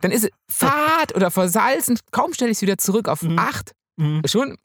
[0.00, 1.98] dann ist es fad oder versalzen.
[2.10, 3.38] Kaum stelle ich es wieder zurück auf Mhm.
[3.38, 3.72] 8.
[3.96, 4.22] Mhm.
[4.26, 4.56] Schon,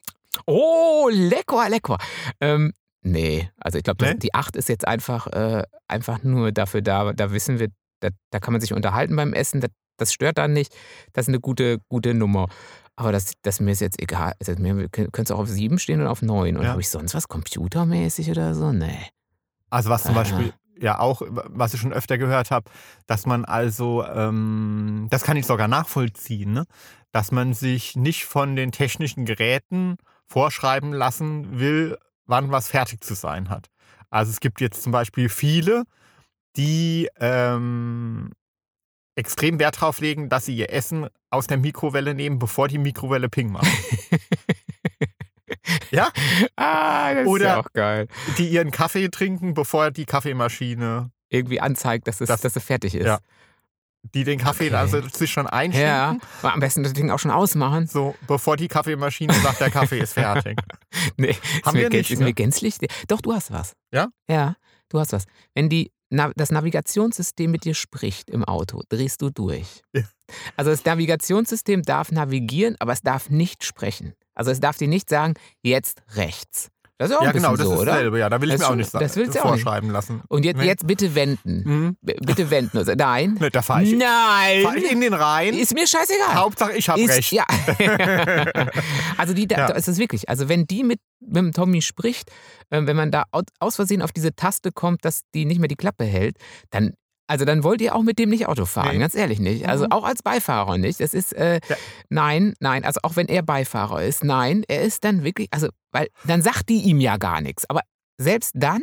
[0.46, 1.98] oh, lecker, lecker.
[2.40, 2.72] Ähm,
[3.02, 4.14] nee, also ich glaube, Nee?
[4.16, 7.68] die 8 ist jetzt einfach, äh, einfach nur dafür da, da wissen wir,
[8.00, 10.74] da, da kann man sich unterhalten beim Essen, das, das stört dann nicht,
[11.12, 12.48] das ist eine gute, gute Nummer.
[12.96, 14.34] Aber das, das mir ist jetzt egal.
[14.38, 16.56] Also mir könnte es auch auf 7 stehen oder auf 9.
[16.56, 16.70] Und Ja.
[16.70, 18.72] habe ich sonst was computermäßig oder so?
[18.72, 18.98] Nee.
[19.70, 20.20] Also was zum Ah.
[20.20, 22.70] Beispiel ja auch, was ich schon öfter gehört habe,
[23.06, 26.64] dass man also, ähm, das kann ich sogar nachvollziehen, ne?
[27.12, 33.14] dass man sich nicht von den technischen Geräten vorschreiben lassen will, wann was fertig zu
[33.14, 33.68] sein hat.
[34.10, 35.84] Also es gibt jetzt zum Beispiel viele,
[36.56, 38.30] die ähm,
[39.16, 43.28] extrem Wert drauf legen, dass sie ihr Essen aus der Mikrowelle nehmen, bevor die Mikrowelle
[43.28, 43.66] Ping macht.
[45.90, 46.10] Ja?
[46.56, 48.08] Ah, das ist Oder- ja auch geil.
[48.38, 52.94] Die ihren Kaffee trinken, bevor die Kaffeemaschine Irgendwie anzeigt, dass es, Das- dass es fertig
[52.94, 53.06] ist.
[53.06, 53.18] ja.
[54.14, 54.74] die den Kaffee Okay.
[54.76, 55.88] also sich schon einschenken.
[55.88, 57.86] Ja, am besten das Ding auch schon ausmachen.
[57.86, 60.58] So, bevor die Kaffeemaschine sagt, der Kaffee ist fertig.
[61.16, 62.24] Nee, ist Haben mir, wir gän- nicht, ist ne?
[62.26, 62.74] mir gänzlich.
[63.08, 63.74] Doch, du hast was.
[63.92, 64.08] Ja?
[64.28, 64.56] Ja,
[64.90, 65.24] du hast was.
[65.54, 65.90] Wenn die,
[66.36, 69.82] das Navigationssystem mit dir spricht im Auto, drehst du durch.
[70.56, 74.14] Also das Navigationssystem darf navigieren, aber es darf nicht sprechen.
[74.34, 76.70] Also es darf dir nicht sagen, jetzt rechts.
[76.96, 77.92] Das ist auch ja, ein genau, das so, ist oder?
[77.92, 78.18] dasselbe.
[78.20, 79.62] Ja, da will ich Das mir auch nicht das willst du auch nicht.
[79.64, 80.22] vorschreiben lassen.
[80.28, 80.66] Und jetzt, Nee.
[80.66, 81.62] jetzt bitte wenden.
[81.64, 81.96] Mhm.
[82.02, 82.78] Bitte wenden.
[82.78, 83.36] Also, Nein.
[83.40, 84.62] Ne, da fahre ich, Nein.
[84.62, 85.54] fahr ich in den Rhein.
[85.54, 86.34] Ist mir scheißegal.
[86.34, 87.32] Hauptsache, ich habe recht.
[87.32, 87.44] Ja.
[89.16, 89.66] also die, da, Ja.
[89.74, 90.28] ist es wirklich.
[90.28, 92.30] Also wenn die mit, mit dem Tommy spricht,
[92.70, 95.68] äh, wenn man da au- aus Versehen auf diese Taste kommt, dass die nicht mehr
[95.68, 96.36] die Klappe hält,
[96.70, 96.94] dann
[97.34, 98.98] also dann wollt ihr auch mit dem nicht Auto fahren, Nee.
[99.00, 99.68] ganz ehrlich nicht.
[99.68, 99.90] Also Mhm.
[99.92, 101.00] auch als Beifahrer nicht.
[101.00, 101.76] Das ist äh, Ja.
[102.08, 102.84] nein, nein.
[102.84, 106.68] Also auch wenn er Beifahrer ist, nein, er ist dann wirklich, also weil dann sagt
[106.68, 107.68] die ihm ja gar nichts.
[107.68, 107.80] Aber
[108.18, 108.82] selbst dann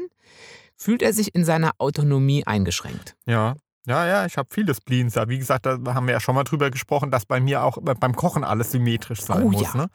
[0.76, 3.16] fühlt er sich in seiner Autonomie eingeschränkt.
[3.26, 3.56] Ja.
[3.88, 5.16] Ja, ja, ich habe viele Spleens.
[5.28, 8.16] Wie gesagt, da haben wir ja schon mal drüber gesprochen, dass bei mir auch beim
[8.16, 9.62] Kochen alles symmetrisch sein Oh, muss.
[9.74, 9.76] ja.
[9.76, 9.88] Ne?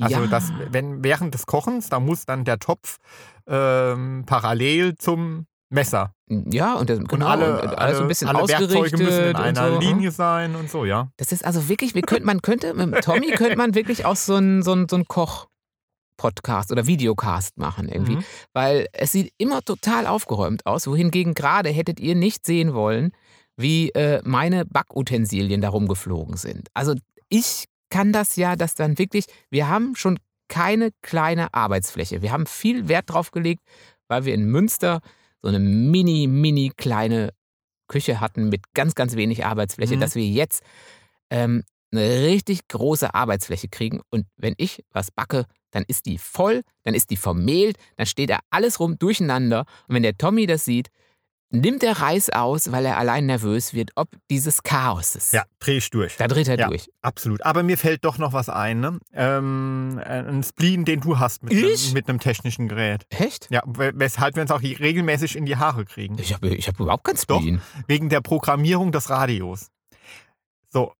[0.00, 0.26] Also, ja.
[0.26, 2.98] dass, wenn während des Kochens, da muss dann der Topf
[3.46, 6.12] ähm, parallel zum Messer.
[6.28, 9.04] ja, und, das, genau, und alle, und alles alle, so ein bisschen alle ausgerichtet Werkzeuge
[9.04, 9.74] müssen in einer so.
[9.74, 9.80] hm?
[9.80, 11.08] Linie sein und so, ja.
[11.16, 14.34] Das ist also wirklich, wir könnten, man könnte, mit Tommy könnte man wirklich auch so
[14.36, 18.16] einen so einen- so einen Koch-Podcast oder Videocast machen irgendwie.
[18.16, 18.24] Mhm.
[18.52, 20.86] Weil es sieht immer total aufgeräumt aus.
[20.86, 23.12] Wohingegen gerade hättet ihr nicht sehen wollen,
[23.56, 26.68] wie äh, meine Backutensilien da rumgeflogen sind.
[26.74, 26.94] Also
[27.28, 32.22] ich kann das ja, dass dann wirklich, wir haben schon keine kleine Arbeitsfläche.
[32.22, 33.62] Wir haben viel Wert drauf gelegt,
[34.08, 35.00] weil wir in Münster
[35.42, 37.32] so eine mini, mini kleine
[37.88, 40.00] Küche hatten mit ganz, ganz wenig Arbeitsfläche, Mhm.
[40.00, 40.62] dass wir jetzt
[41.30, 44.00] ähm, eine richtig große Arbeitsfläche kriegen.
[44.10, 48.30] Und wenn ich was backe, dann ist die voll, dann ist die vermehlt, dann steht
[48.30, 49.66] da alles rum durcheinander.
[49.88, 50.88] Und wenn der Tommy das sieht,
[51.52, 55.32] nimmt er Reis aus, weil er allein nervös wird, ob dieses Chaos ist.
[55.32, 56.16] Ja, dreh ich durch.
[56.16, 56.68] Da dreht er Ja.
[56.68, 56.88] durch.
[57.02, 57.44] Absolut.
[57.44, 58.80] Aber mir fällt doch noch was ein.
[58.80, 58.98] Ne?
[59.12, 63.04] Ähm, ein Spleen, den du hast mit einem, mit einem technischen Gerät.
[63.10, 63.48] Echt?
[63.50, 66.18] Ja, we- weshalb wir uns auch regelmäßig in die Haare kriegen.
[66.18, 67.38] Ich habe ich hab überhaupt kein Doch.
[67.40, 67.60] Spleen.
[67.86, 69.68] Wegen der Programmierung des Radios.
[70.70, 70.92] So.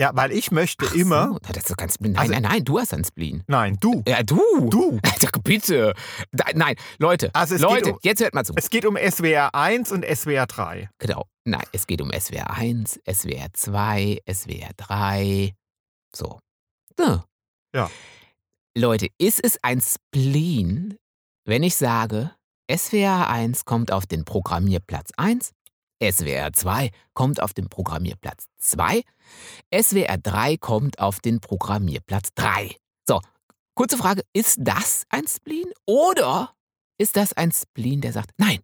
[0.00, 1.26] Ja, weil ich möchte Ach immer.
[1.28, 2.12] So, das ist kein Spleen.
[2.12, 3.42] Nein, Also- nein, nein, du hast ein Spleen.
[3.48, 4.02] Nein, du.
[4.08, 4.40] Ja, du.
[4.70, 4.98] Du.
[5.44, 5.92] Bitte.
[6.54, 8.54] Nein, Leute, Also es geht Leute, um- jetzt hört mal zu.
[8.56, 10.88] Es geht um SWR 1 und SWR 3.
[10.98, 11.26] Genau.
[11.44, 15.52] Nein, es geht um SWR 1, SWR 2, SWR 3.
[16.16, 16.38] So.
[16.98, 17.24] Ja.
[17.74, 17.90] Ja.
[18.74, 20.96] Leute, ist es ein Spleen,
[21.44, 22.30] wenn ich sage,
[22.74, 25.50] SWR 1 kommt auf den Programmierplatz 1,
[26.02, 29.02] SWR 2 kommt auf den Programmierplatz 2,
[29.72, 32.76] SWR 3 kommt auf den Programmierplatz 3.
[33.06, 33.20] So,
[33.74, 36.54] kurze Frage, ist das ein Spleen oder
[36.98, 38.60] ist das ein Spleen, der sagt, nein,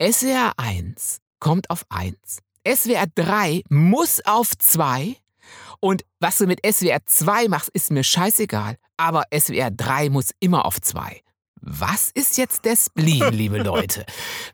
[0.00, 2.14] SWR 1 kommt auf 1.
[2.64, 5.16] SWR 3 muss auf 2.
[5.80, 8.76] Und was du mit SWR 2 machst, ist mir scheißegal.
[8.96, 11.20] Aber SWR 3 muss immer auf 2.
[11.60, 14.04] Was ist jetzt der Spleen, liebe Leute?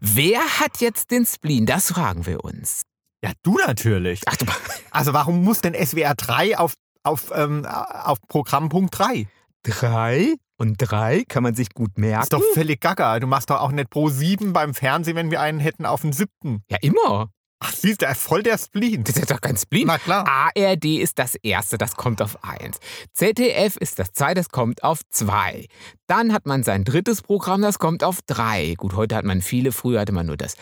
[0.01, 1.67] Wer hat jetzt den Spleen?
[1.67, 2.83] Das fragen wir uns.
[3.23, 4.21] Ja, du natürlich.
[4.27, 4.47] Ach du,
[4.91, 9.27] Also warum muss denn SWR 3 auf, auf, ähm, auf Programmpunkt 3?
[9.65, 12.23] drei und drei kann man sich gut merken.
[12.23, 13.19] Ist doch völlig gaga.
[13.19, 16.13] Du machst doch auch nicht pro 7 beim Fernsehen, wenn wir einen hätten auf den
[16.13, 16.63] siebten.
[16.69, 17.31] Ja, immer.
[17.67, 19.05] Ach, siehst du, voll der Spleen.
[19.05, 19.87] Das ist doch kein Spleen.
[19.87, 20.27] Na klar.
[20.55, 22.79] ARD ist das erste, das kommt auf 1.
[23.13, 25.67] ZDF ist das zweite, das kommt auf 2.
[26.07, 28.75] Dann hat man sein drittes Programm, das kommt auf 3.
[28.77, 30.57] Gut, heute hat man viele, früher hatte man nur das.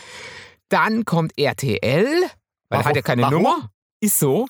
[0.69, 2.31] Dann kommt RTL, weil er
[2.71, 2.85] Warum?
[2.85, 3.43] hat ja keine Warum?
[3.43, 3.71] Nummer.
[4.01, 4.47] Ist so.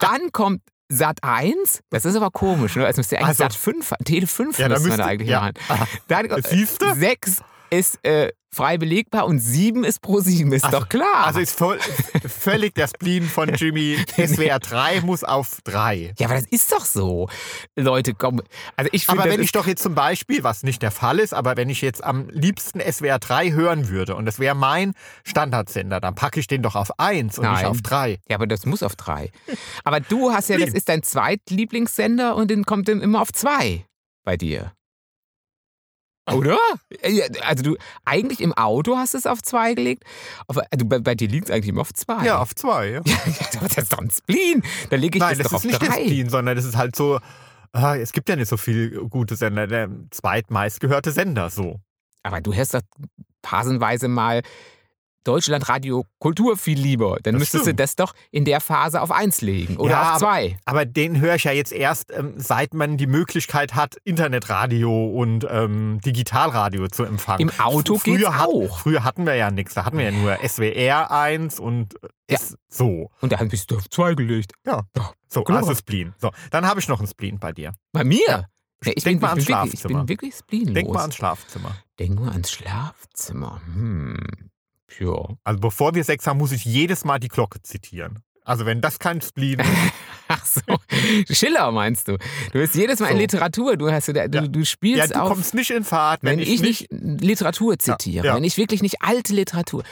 [0.00, 2.84] Dann kommt Sat 1, das ist aber komisch, ne?
[2.84, 5.50] Als müsste eigentlich Also- Sat 5, Tele 5 Ja, müsste man da eigentlich ja.
[5.68, 5.86] machen.
[6.08, 6.28] Dann
[6.82, 6.94] du?
[6.94, 11.24] 6 ist äh, frei belegbar und 7 ist pro 7, ist Also- doch klar.
[11.26, 11.78] Also ist voll,
[12.28, 13.96] völlig der Spleen von Jimmy.
[14.16, 16.12] SWR 3 muss auf 3.
[16.18, 17.28] ja, aber das ist doch so.
[17.76, 18.42] Leute, komm.
[18.76, 21.32] Also ich finde, Aber wenn ich doch jetzt zum Beispiel, was nicht der Fall ist,
[21.32, 24.92] aber wenn ich jetzt am liebsten SWR 3 hören würde und das wäre mein
[25.24, 27.66] Standardsender, dann packe ich den doch auf 1 und nicht Nein.
[27.66, 28.18] auf 3.
[28.28, 29.30] Ja, aber das muss auf drei.
[29.84, 33.86] Aber du hast ja, das ist dein zweitlieblingssender und den kommt dann immer auf zwei
[34.24, 34.72] bei dir.
[36.30, 36.56] Oder?
[37.04, 40.04] Ja, Also du, eigentlich im Auto hast du es auf zwei gelegt,
[40.46, 42.24] aber also bei, bei dir liegt es eigentlich immer auf zwei.
[42.24, 42.90] Ja, auf 2.
[42.90, 43.00] Ja.
[43.62, 44.62] Das ist doch ein Spleen.
[44.90, 46.02] Da lege ich Nein, das das ist auf nicht der drei.
[46.04, 47.18] Spleen, sondern das ist halt so,
[47.72, 51.80] ah, es gibt ja nicht so viel gute Sender, der zweitmeistgehörte Sender, so.
[52.22, 52.82] Aber du hörst doch
[53.44, 54.42] phasenweise mal
[55.24, 57.18] Deutschlandradio Kultur viel lieber.
[57.22, 57.78] Dann Das müsstest stimmt.
[57.78, 60.56] du das doch in der Phase auf eins legen oder Ja, auf aber- zwei.
[60.64, 65.46] Aber den höre ich ja jetzt erst, ähm, seit man die Möglichkeit hat, Internetradio und
[65.48, 67.48] ähm, Digitalradio zu empfangen.
[67.48, 68.78] Im Auto Früher geht's hat- auch.
[68.80, 69.74] Früher hatten wir ja nichts.
[69.74, 71.94] Da hatten wir ja nur SWR 1 und
[72.28, 72.36] Ja.
[72.36, 73.10] S so.
[73.20, 74.52] Und dann bist du auf zwei gelegt.
[75.28, 75.58] So, Klar.
[75.58, 76.14] also Spleen.
[76.20, 77.72] So, dann habe ich noch ein Spleen bei dir.
[77.92, 78.20] Bei mir?
[78.28, 78.44] Ja.
[78.84, 80.00] Nee, ich, Denk bin, mal ich, ans bin wirklich, ich Schlafzimmer.
[80.00, 80.74] bin wirklich spleenlos.
[80.74, 81.76] Denk mal ans Schlafzimmer.
[82.00, 83.60] Denk mal ans Schlafzimmer.
[83.74, 84.16] Hm.
[85.00, 85.28] Ja.
[85.44, 88.20] Also bevor wir Sex haben, muss ich jedes Mal die Glocke zitieren.
[88.44, 89.68] Also wenn das kein Spleen ist,
[90.28, 90.62] Ach so.
[91.32, 92.16] Schiller meinst du?
[92.52, 93.20] Du bist jedes Mal in So.
[93.20, 93.76] Literatur.
[93.76, 94.26] Du, hast, du, Ja.
[94.28, 95.28] du spielst ja, du auf.
[95.28, 98.34] kommst nicht in Fahrt, wenn, ich nicht Literatur zitiere, ja.
[98.36, 99.84] wenn ich wirklich nicht alte Literatur.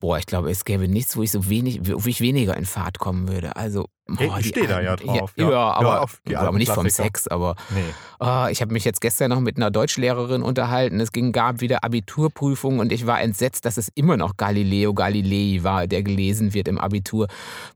[0.00, 2.98] Boah, ich glaube, es gäbe nichts, wo ich so wenig, wo ich weniger in Fahrt
[2.98, 3.54] kommen würde.
[3.56, 5.50] Also, boah, ich stehe da ja drauf, Ja, ja.
[5.50, 6.88] ja, aber, Ja, aber nicht vom.
[6.88, 7.28] Sex.
[7.28, 7.84] Aber Nee.
[8.18, 11.00] ah, ich habe mich jetzt gestern noch mit einer Deutschlehrerin unterhalten.
[11.00, 15.62] Es ging, gab wieder Abiturprüfungen und ich war entsetzt, dass es immer noch Galileo Galilei
[15.62, 17.28] war, der gelesen wird im Abitur.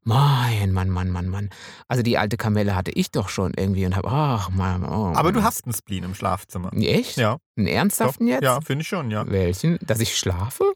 [0.03, 1.51] Mein Mann, Mann, Mann, Mann.
[1.89, 4.83] Also die alte Kamelle hatte ich doch schon irgendwie und habe, ach Mann.
[4.85, 5.45] Oh, Aber du Mann.
[5.45, 6.71] hast einen Spleen im Schlafzimmer.
[6.75, 7.19] Echt?
[7.19, 7.37] Ja.
[7.59, 8.43] Einen ernsthaften jetzt?
[8.43, 9.27] Ja, finde ich schon, ja.
[9.31, 9.79] Welchen?
[9.83, 10.73] Dass ich schlafe?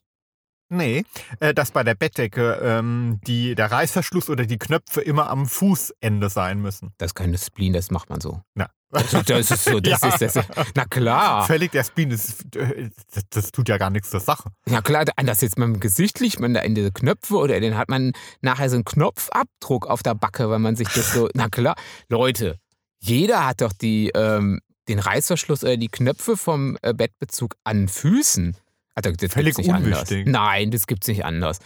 [0.70, 1.04] Nee,
[1.40, 6.28] äh, dass bei der Bettdecke ähm, die, der Reißverschluss oder die Knöpfe immer am Fußende
[6.28, 6.92] sein müssen.
[6.98, 8.42] Das ist keine Spleen, das macht man so.
[8.54, 8.68] Na.
[8.90, 10.08] Das, das ist so, das Ja.
[10.08, 10.46] ist das.
[10.74, 11.46] Na klar.
[11.46, 12.88] Völlig der Spleen, das, äh,
[13.30, 14.50] das, tut ja gar nichts zur Sache.
[14.66, 17.76] Na klar, anders jetzt mit dem Gesicht liegt man da in diese Knöpfe oder dann
[17.76, 21.28] hat man nachher so einen Knopfabdruck auf der Backe, wenn man sich das so.
[21.34, 21.76] Na klar,
[22.08, 22.58] Leute,
[23.00, 28.56] jeder hat doch die, ähm, den Reißverschluss oder die Knöpfe vom äh, Bettbezug an Füßen.
[29.06, 30.00] Also, das Völlig gibt's nicht anders.
[30.10, 30.26] unwichtig.
[30.26, 31.58] Nein, das gibt's nicht anders.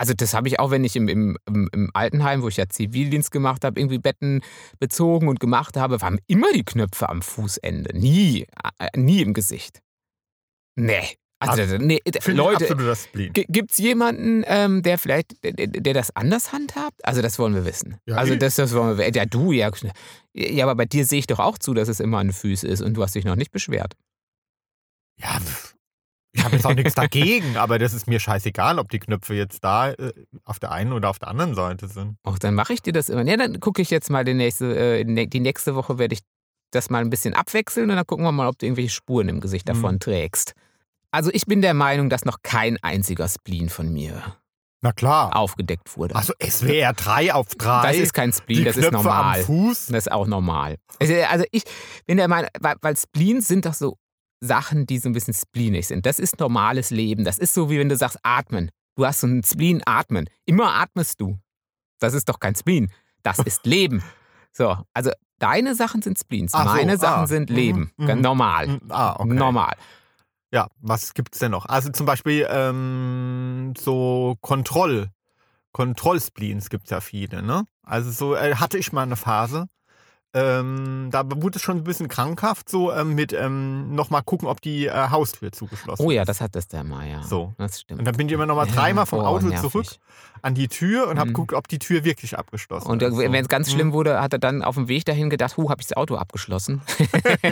[0.00, 2.68] Also das habe ich auch, wenn ich im, im, im, im Altenheim, wo ich ja
[2.68, 4.42] Zivildienst gemacht habe, irgendwie Betten
[4.78, 7.98] bezogen und gemacht habe, waren immer die Knöpfe am Fußende.
[7.98, 8.46] Nie,
[8.78, 9.80] äh, nie im Gesicht.
[10.76, 11.02] Nee.
[11.40, 13.32] Also, Also, nee, Leute, absoluter Spleen.
[13.32, 17.04] Gibt es jemanden, ähm, der vielleicht, der, der- das anders handhabt?
[17.04, 17.96] Also das wollen wir wissen.
[18.06, 18.38] Ja, also ich.
[18.40, 19.14] das, das wollen wir wissen.
[19.16, 19.70] Ja, du, ja.
[20.34, 22.68] Ja, aber bei dir sehe ich doch auch zu, dass es immer an den Füßen
[22.68, 23.94] ist und du hast dich noch nicht beschwert.
[25.20, 25.38] Ja,
[26.38, 29.62] ich habe jetzt auch nichts dagegen, aber das ist mir scheißegal, ob die Knöpfe jetzt
[29.64, 30.12] da äh,
[30.44, 32.16] auf der einen oder auf der anderen Seite sind.
[32.22, 33.22] Auch dann mache ich dir das immer.
[33.26, 36.20] Ja, dann gucke ich jetzt mal die nächste, äh, die nächste Woche werde ich
[36.70, 39.40] das mal ein bisschen abwechseln und dann gucken wir mal, ob du irgendwelche Spuren im
[39.40, 39.72] Gesicht Mhm.
[39.74, 40.52] davon trägst.
[41.10, 44.22] Also ich bin der Meinung, dass noch kein einziger Spleen von mir
[44.82, 45.34] Na klar.
[45.34, 46.14] aufgedeckt wurde.
[46.14, 47.88] Also SWR 3 auf 3.
[47.88, 49.38] das ist kein Spleen, die das Knöpfe ist normal.
[49.40, 49.86] am Fuß.
[49.86, 50.76] Das ist auch normal.
[51.00, 51.62] Also, also ich
[52.06, 53.96] bin der Meinung, weil, weil Spleens sind doch so
[54.40, 56.06] Sachen, die so ein bisschen spleenig sind.
[56.06, 57.24] Das ist normales Leben.
[57.24, 58.70] Das ist so, wie wenn du sagst, atmen.
[58.96, 60.28] Du hast so einen Spleen, atmen.
[60.44, 61.38] Immer atmest du.
[61.98, 62.90] Das ist doch kein Spleen.
[63.22, 64.02] Das ist Leben.
[64.52, 66.52] So, also deine Sachen sind Spleens.
[66.54, 67.92] Ach so, Meine Sachen ah, sind mhm, Leben.
[67.96, 68.06] mhm.
[68.06, 68.66] Ganz normal.
[68.66, 69.34] Hm, Ah, okay.
[69.34, 69.74] Normal.
[70.52, 71.66] Ja, was gibt's denn noch?
[71.66, 75.10] Also zum Beispiel ähm, so Kontroll,
[75.72, 77.66] Kontrollspleens gibt's ja viele, ne?
[77.82, 79.66] Also so äh, hatte ich mal eine Phase.
[80.34, 84.60] Ähm, da wurde es schon ein bisschen krankhaft, so ähm, mit ähm, nochmal gucken, ob
[84.60, 86.28] die äh, Haustür zugeschlossen Oh ja, ist.
[86.28, 87.22] das hat das der mal, ja.
[87.22, 87.54] So.
[87.56, 88.00] Das stimmt.
[88.00, 89.70] Und dann bin ich immer nochmal dreimal vom oh, Auto nervig.
[89.70, 89.86] zurück
[90.42, 91.34] an die Tür und habe Mhm.
[91.34, 93.12] geguckt, ob die Tür wirklich abgeschlossen Und ist.
[93.14, 93.18] so.
[93.18, 93.72] wenn es ganz Mhm.
[93.74, 96.16] schlimm wurde, hat er dann auf dem Weg dahin gedacht, huh, habe ich das Auto
[96.16, 96.82] abgeschlossen?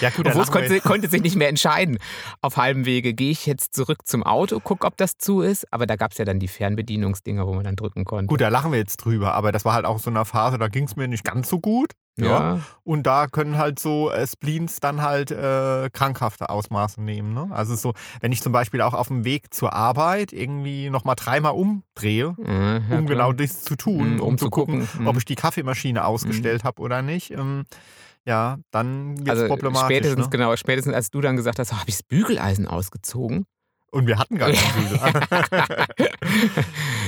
[0.00, 1.98] Ja, gut, Obwohl es konnte, konnte sich nicht mehr entscheiden.
[2.42, 5.72] Auf halbem Wege gehe ich jetzt zurück zum Auto, gucke, ob das zu ist.
[5.72, 8.26] Aber da gab es ja dann die Fernbedienungsdinger, wo man dann drücken konnte.
[8.26, 10.68] Gut, da lachen wir jetzt drüber, aber das war halt auch so eine Phase, da
[10.68, 11.92] ging es mir nicht ganz so gut.
[12.18, 12.60] ja.
[12.82, 17.34] Und da können halt so äh, Spleens dann halt äh, krankhafte Ausmaße nehmen.
[17.34, 17.48] Ne?
[17.50, 21.52] Also so, wenn ich zum Beispiel auch auf dem Weg zur Arbeit irgendwie nochmal dreimal
[21.52, 23.02] umdrehe, Mhm, ja, um klar.
[23.04, 25.06] genau das zu tun, Mhm, um, zu gucken, mhm.
[25.06, 27.64] ob ich die Kaffeemaschine ausgestellt habe oder nicht, ähm,
[28.24, 29.84] ja, dann wird es also problematisch.
[29.96, 30.30] spätestens, Ne?
[30.30, 33.44] genau, spätestens als du dann gesagt hast, habe ich das Bügeleisen ausgezogen?
[33.92, 35.00] Und wir hatten gar keinen Bügel.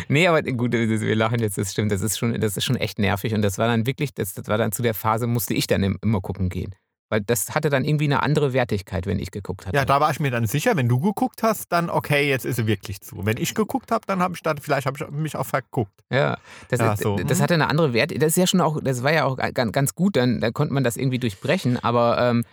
[0.09, 2.99] nee, aber gut, wir lachen jetzt, das stimmt, das ist schon, das ist schon echt
[2.99, 3.35] nervig.
[3.35, 5.83] Und das war dann wirklich, das, das war dann zu der Phase, musste ich dann
[5.83, 6.75] im- immer gucken gehen.
[7.11, 9.75] Weil das hatte dann irgendwie eine andere Wertigkeit, wenn ich geguckt hatte.
[9.75, 12.57] ja, da war ich mir dann sicher, wenn du geguckt hast, dann okay, jetzt ist
[12.57, 13.25] sie wirklich zu.
[13.25, 15.93] Wenn ich geguckt habe, dann habe ich dann, vielleicht habe ich mich auch verguckt.
[16.13, 16.37] Ja,
[16.69, 17.43] das, Ja, so, das mhm.
[17.43, 18.13] hatte eine andere Wert.
[18.17, 20.75] Das ist ja schon auch, das war ja auch ganz, ganz gut, dann, dann konnte
[20.75, 22.45] man das irgendwie durchbrechen, aber ähm,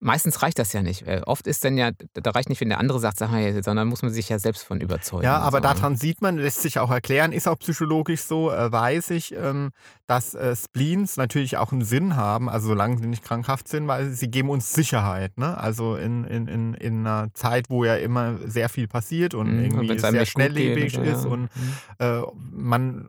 [0.00, 1.04] meistens reicht das ja nicht.
[1.26, 4.28] Oft ist dann ja, da reicht nicht, wenn der andere sagt, sondern muss man sich
[4.28, 5.24] ja selbst von überzeugen.
[5.24, 5.62] Ja, aber so.
[5.62, 9.70] daran sieht man, lässt sich auch erklären, ist auch psychologisch so, äh, weiß ich, ähm,
[10.06, 14.10] dass äh, Spleens natürlich auch einen Sinn haben, also solange sie nicht krankhaft sind, weil
[14.10, 15.38] sie geben uns Sicherheit.
[15.38, 15.56] Ne?
[15.56, 19.64] Also in, in, in, in einer Zeit, wo ja immer sehr viel passiert und Mhm,
[19.64, 21.30] irgendwie sehr geht, schnelllebig ja, ist ja.
[21.30, 21.74] und Mhm.
[21.98, 22.20] äh,
[22.52, 23.08] man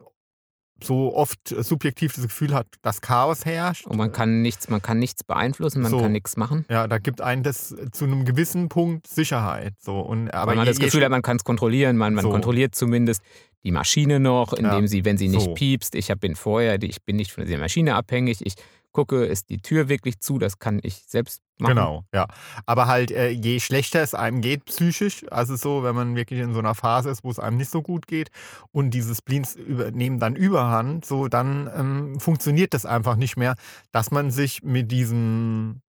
[0.82, 3.86] so oft subjektiv das Gefühl hat, dass Chaos herrscht.
[3.86, 6.00] Und man kann nichts, man kann nichts beeinflussen, man So.
[6.00, 6.64] kann nichts machen.
[6.68, 9.72] Ja, da gibt einen das zu einem gewissen Punkt Sicherheit.
[9.80, 9.98] So.
[10.00, 11.96] Und, aber Weil man je- das Gefühl hat, man kann es kontrollieren.
[11.96, 12.30] Man, man So.
[12.30, 13.22] kontrolliert zumindest
[13.64, 15.54] die Maschine noch, indem Ja, sie, wenn sie nicht so.
[15.54, 18.54] piepst, ich hab- bin vorher, ich bin nicht von der Maschine abhängig, ich
[18.96, 21.74] gucke, ist die Tür wirklich zu, das kann ich selbst machen.
[21.74, 22.26] Genau, ja.
[22.64, 26.54] Aber halt, äh, je schlechter es einem geht psychisch, also so, wenn man wirklich in
[26.54, 28.30] so einer Phase ist, wo es einem nicht so gut geht
[28.72, 33.54] und diese Spleens über, nehmen dann Überhand, so dann ähm, funktioniert das einfach nicht mehr,
[33.92, 35.82] dass man sich mit diesem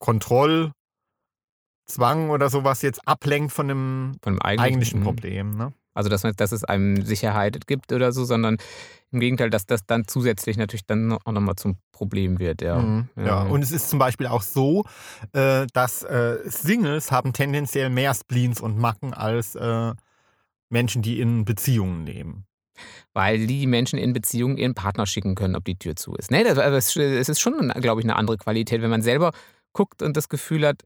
[0.00, 0.74] Kontrollzwang
[2.28, 5.02] oder sowas jetzt ablenkt von dem Von dem eigentlichen, eigentlichen.
[5.02, 5.56] Problem.
[5.56, 5.72] Ne?
[5.94, 8.58] Also, dass, dass es einem Sicherheit gibt oder so, sondern
[9.14, 12.62] im Gegenteil, dass das dann zusätzlich natürlich dann auch nochmal zum Problem wird.
[12.62, 12.80] Ja.
[12.80, 13.42] Mhm, ja.
[13.42, 14.84] Und es ist zum Beispiel auch so,
[15.32, 19.92] äh, dass äh, Singles haben tendenziell mehr Spleens und Macken als äh,
[20.68, 22.46] Menschen, die in Beziehungen leben.
[23.12, 26.32] Weil die Menschen in Beziehungen ihren Partner schicken können, ob die Tür zu ist.
[26.32, 29.30] Nee, das, also es es ist schon, glaube ich, eine andere Qualität, wenn man selber
[29.72, 30.82] guckt und das Gefühl hat,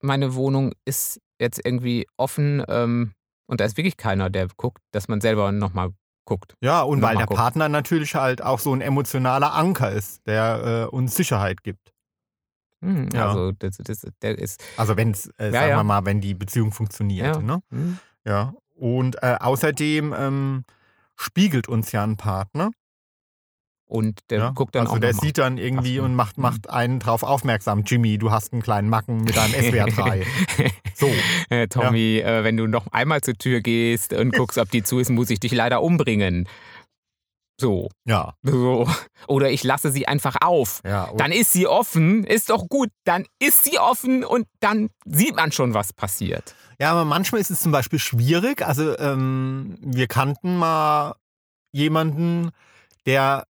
[0.00, 3.12] meine Wohnung ist jetzt irgendwie offen ähm,
[3.46, 5.90] und da ist wirklich keiner, der guckt, dass man selber nochmal
[6.24, 6.54] guckt.
[6.60, 7.36] Ja, und weil der gucken.
[7.42, 11.92] Partner natürlich halt auch so ein emotionaler Anker ist, der äh, uns Sicherheit gibt.
[12.80, 13.28] Hm, Ja.
[13.30, 14.62] Also das, das, der ist.
[14.76, 15.76] Also wenn es, äh, Ja, sagen ja.
[15.78, 17.36] wir mal, wenn die Beziehung funktioniert.
[17.36, 17.42] Ja.
[17.42, 17.62] Ne?
[17.70, 18.54] Hm, Ja.
[18.74, 20.64] Und äh, außerdem ähm,
[21.16, 22.70] spiegelt uns ja ein Partner.
[23.92, 24.50] Und der ja?
[24.54, 25.26] guckt dann also auch der noch mal.
[25.26, 26.42] sieht dann irgendwie Ach und macht, Mhm.
[26.42, 27.82] macht einen drauf aufmerksam.
[27.84, 30.26] Jimmy, du hast einen kleinen Macken mit deinem SWR 3.
[30.94, 31.10] So.
[31.50, 34.98] Äh, Tommy, äh, wenn du noch einmal zur Tür gehst und guckst, ob die zu
[34.98, 36.48] ist, muss ich dich leider umbringen.
[37.60, 38.34] So, Ja.
[38.42, 38.88] so.
[39.28, 40.80] Oder ich lasse sie einfach auf.
[40.84, 41.10] ja.
[41.16, 42.88] Dann ist sie offen, ist doch gut.
[43.04, 46.54] Dann ist sie offen und dann sieht man schon, was passiert.
[46.80, 48.62] ja, aber manchmal ist es zum Beispiel schwierig.
[48.66, 51.14] Also ähm, wir kannten mal
[51.72, 52.50] jemanden,
[53.06, 53.44] der,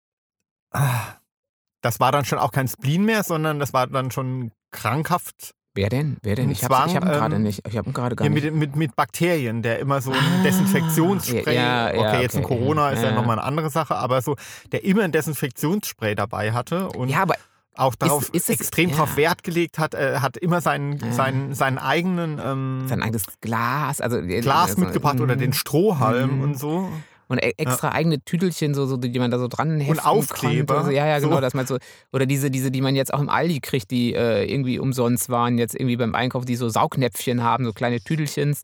[1.83, 5.89] das war dann schon auch kein Spleen mehr, sondern das war dann schon krankhaft Wer
[5.89, 6.17] denn?
[6.23, 6.47] Wer denn?
[6.49, 7.65] Ein Ich habe hab ihn gerade ähm, nicht.
[7.67, 8.43] Ich habe ihn gerade gar Ja, nicht.
[8.43, 12.45] mit, mit, mit Bakterien, der immer so ein Ah, Desinfektionsspray, ja, ja, okay, jetzt in
[12.45, 13.15] okay, Corona ist ja ja.
[13.15, 14.35] nochmal eine andere Sache, aber so,
[14.73, 17.37] der immer ein Desinfektionsspray dabei hatte und Ja, aber
[17.77, 18.97] auch darauf ist es- extrem ja.
[18.97, 21.13] drauf Wert gelegt hat, äh, hat immer seinen, Ja.
[21.13, 26.39] seinen, seinen eigenen ähm, sein eigenes Glas, also Glas also, mitgebracht oder mm, den Strohhalm
[26.39, 26.43] Mhm.
[26.43, 26.89] und so.
[27.31, 30.91] Und e- extra eigene Tüdelchen, so, so, die man da so dran heften Aufkleber, Konnte.
[30.91, 31.41] So, ja, ja, genau, so.
[31.41, 31.79] dass man so
[32.13, 35.57] oder diese, diese, die man jetzt auch im Aldi kriegt, die äh, irgendwie umsonst waren,
[35.57, 38.63] jetzt irgendwie beim Einkauf, die so Saugnäpfchen haben, so kleine Tüdelchens,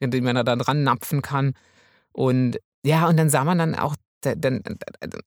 [0.00, 1.54] die man da dann dran napfen kann.
[2.10, 4.62] Und ja, und dann sah man dann auch da- dann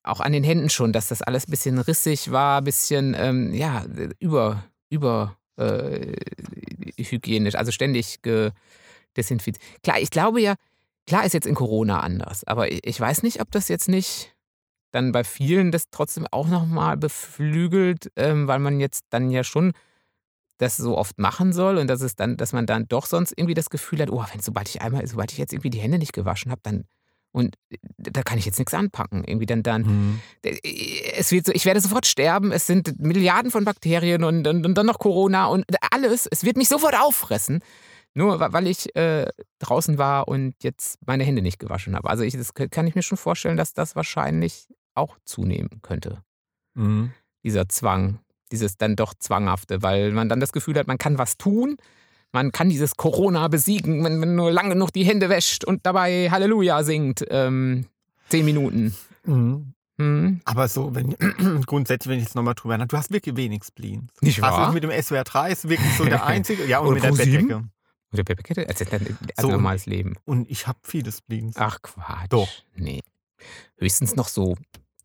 [0.03, 3.53] auch an den Händen schon, dass das alles ein bisschen rissig war, ein bisschen ähm,
[3.53, 3.85] ja
[4.19, 6.13] über über äh,
[6.97, 8.19] hygienisch, also ständig
[9.15, 9.63] desinfiziert.
[9.83, 10.55] Klar, ich glaube ja,
[11.11, 14.33] klar ist jetzt in Corona anders, aber ich, weiß nicht, ob das jetzt nicht
[14.91, 19.73] dann bei vielen das trotzdem auch nochmal beflügelt, ähm, weil man jetzt dann ja schon
[20.57, 23.55] das so oft machen soll und dass es dann, dass man dann doch sonst irgendwie
[23.55, 26.13] das Gefühl hat, oh, wenn sobald ich einmal, sobald ich jetzt irgendwie die Hände nicht
[26.13, 26.85] gewaschen habe, dann
[27.33, 27.55] und
[27.97, 29.25] da kann ich jetzt nichts anpacken.
[29.25, 32.53] Irgendwie dann, dann es wird so, ich werde sofort sterben.
[32.53, 36.27] Es sind Milliarden von Bakterien und, und, und dann noch Corona und alles.
[36.29, 37.61] Es wird mich sofort auffressen.
[38.13, 39.27] Nur weil ich äh,
[39.59, 42.09] draußen war und jetzt meine Hände nicht gewaschen habe.
[42.09, 46.21] Also ich, das kann ich mir schon vorstellen, dass das wahrscheinlich auch zunehmen könnte.
[46.73, 47.11] Mhm.
[47.43, 48.19] Dieser Zwang,
[48.51, 51.77] dieses dann doch Zwanghafte, weil man dann das Gefühl hat, man kann was tun.
[52.33, 56.29] Man kann dieses Corona besiegen, wenn man nur lang genug die Hände wäscht und dabei
[56.31, 57.25] Halleluja singt.
[57.29, 57.85] Ähm,
[58.29, 58.95] zehn Minuten.
[59.25, 59.73] Mhm.
[59.97, 60.41] Hm?
[60.45, 61.15] Aber so, wenn
[61.65, 64.11] grundsätzlich, wenn ich jetzt nochmal drüber nachdenke, du hast wirklich wenig Spleens.
[64.21, 64.71] Nicht Also wahr?
[64.71, 66.65] mit dem SWR 3 ist wirklich so der einzige.
[66.65, 67.17] Ja, und Oder mit der Pro7?
[67.17, 67.63] Bettdecke.
[68.13, 68.67] Oder Pepperkette?
[68.67, 69.01] Also, also
[69.39, 69.47] So.
[69.51, 70.15] normales Leben.
[70.25, 71.55] Und ich habe viele Spleens.
[71.57, 72.27] Ach Quatsch.
[72.29, 72.49] Doch.
[72.75, 73.01] Nee.
[73.77, 74.55] Höchstens noch so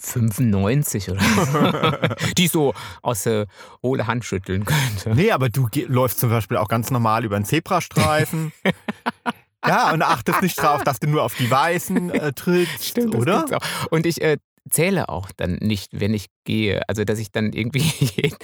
[0.01, 2.17] 95 oder so.
[2.37, 3.47] die so aus der
[3.83, 5.15] hohle Hand schütteln könnte.
[5.15, 8.53] Nee, aber du läufst zum Beispiel auch ganz normal über einen Zebrastreifen.
[9.67, 13.47] ja, und achtest nicht drauf, dass du nur auf die Weißen äh, trittst, Stimmt, oder?
[13.91, 14.37] Und ich äh,
[14.71, 16.89] zähle auch dann nicht, wenn ich gehe.
[16.89, 17.83] Also, dass ich dann irgendwie.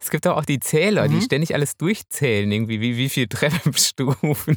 [0.00, 1.20] es gibt auch, die Zähler, die Mhm.
[1.22, 4.56] ständig alles durchzählen, irgendwie, wie, wie viele Treppenstufen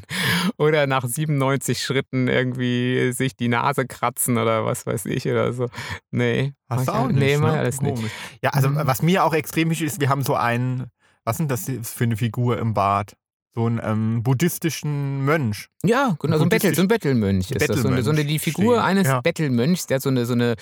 [0.57, 5.67] oder nach 97 Schritten irgendwie sich die Nase kratzen oder was weiß ich oder so.
[6.11, 6.53] Nee.
[6.69, 7.51] Hast du auch nicht, Nee, ne?
[7.59, 8.01] alles nicht.
[8.41, 8.81] Ja, also Mhm.
[8.83, 10.85] was mir auch extrem wichtig ist, wir haben so einen,
[11.23, 13.13] was sind das für eine Figur im Bad?
[13.55, 15.69] So einen ähm, buddhistischen Mönch.
[15.85, 17.77] Ja, genau, so ein, Bettel, so ein Bettelmönch ist das.
[17.79, 18.85] So eine, so eine, die Figur stehen.
[18.85, 19.21] eines Ja.
[19.21, 20.55] Bettelmönchs, der hat so eine, so, eine,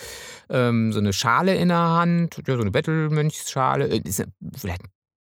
[0.50, 3.88] ähm, so eine Schale in der Hand, ja, so eine Bettelmönchsschale.
[3.88, 4.82] Äh, Ist er, vielleicht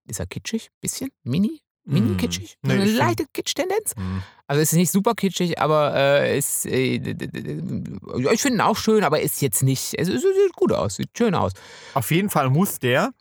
[0.07, 1.61] ist er kitschig, bisschen, mini.
[1.85, 2.17] mini Hm.
[2.17, 3.93] kitschig, Nee, so eine find- leichte Kitsch-Tendenz.
[3.95, 4.23] Hm.
[4.47, 8.77] Also es ist nicht super kitschig, aber äh, ist, äh, ja, ich finde ihn auch
[8.77, 11.51] schön, aber ist jetzt nicht, also es sieht gut aus, sieht schön aus.
[11.93, 13.11] Auf jeden Fall muss der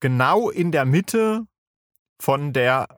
[0.00, 1.42] genau in der Mitte
[2.20, 2.88] von der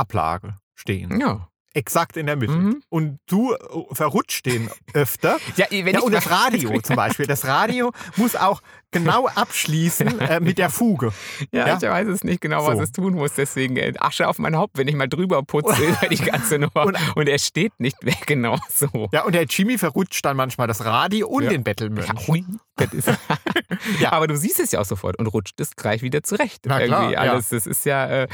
[0.00, 1.20] Ablage stehen.
[1.20, 1.48] Ja.
[1.72, 2.52] Exakt in der Mitte.
[2.52, 2.82] Mhm.
[2.88, 3.58] Und du äh,
[3.94, 5.38] verrutscht den öfter.
[5.56, 7.26] Ja, wenn Ja, ich und das Radio zum Beispiel.
[7.26, 8.60] Das Radio muss auch
[8.92, 11.12] genau abschließen äh, mit der Fuge.
[11.52, 11.76] Ja, Ja?
[11.76, 12.82] ich weiß es nicht genau, was So.
[12.82, 13.34] es tun muss.
[13.34, 16.86] Deswegen äh, Asche auf mein Haupt, wenn ich mal drüber putze über die ganze Nummer.
[16.86, 19.08] Und- Und, er steht nicht mehr genau so.
[19.12, 21.50] Ja, und der Jimmy verrutscht dann manchmal das Radio und Ja.
[21.50, 22.08] den Bettelmönch.
[22.08, 23.16] Ja,
[24.00, 24.12] Ja.
[24.12, 26.62] Aber du siehst es ja auch sofort und rutscht es gleich wieder zurecht.
[26.66, 27.20] Na klar, Irgendwie ja.
[27.32, 27.50] alles.
[27.50, 28.28] Das ist ja, äh,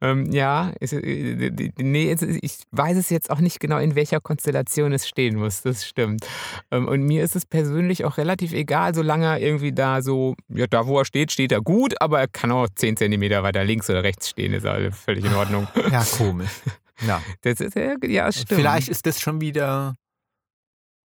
[0.00, 4.92] ähm, ja, ist, äh, nee, ich weiß es jetzt auch nicht genau, in welcher Konstellation
[4.92, 5.62] es stehen muss.
[5.62, 6.26] Das stimmt.
[6.70, 10.66] Ähm, und mir ist es persönlich auch relativ egal, solange er irgendwie da so, ja,
[10.66, 13.88] da wo er steht, steht er gut, aber er kann auch 10 Zentimeter weiter links
[13.90, 15.66] oder rechts stehen, ist alles völlig in Ordnung.
[15.90, 16.50] Ja, komisch.
[17.06, 17.22] Ja.
[17.42, 18.48] Das ist ja, stimmt.
[18.60, 19.96] Vielleicht ist das schon wieder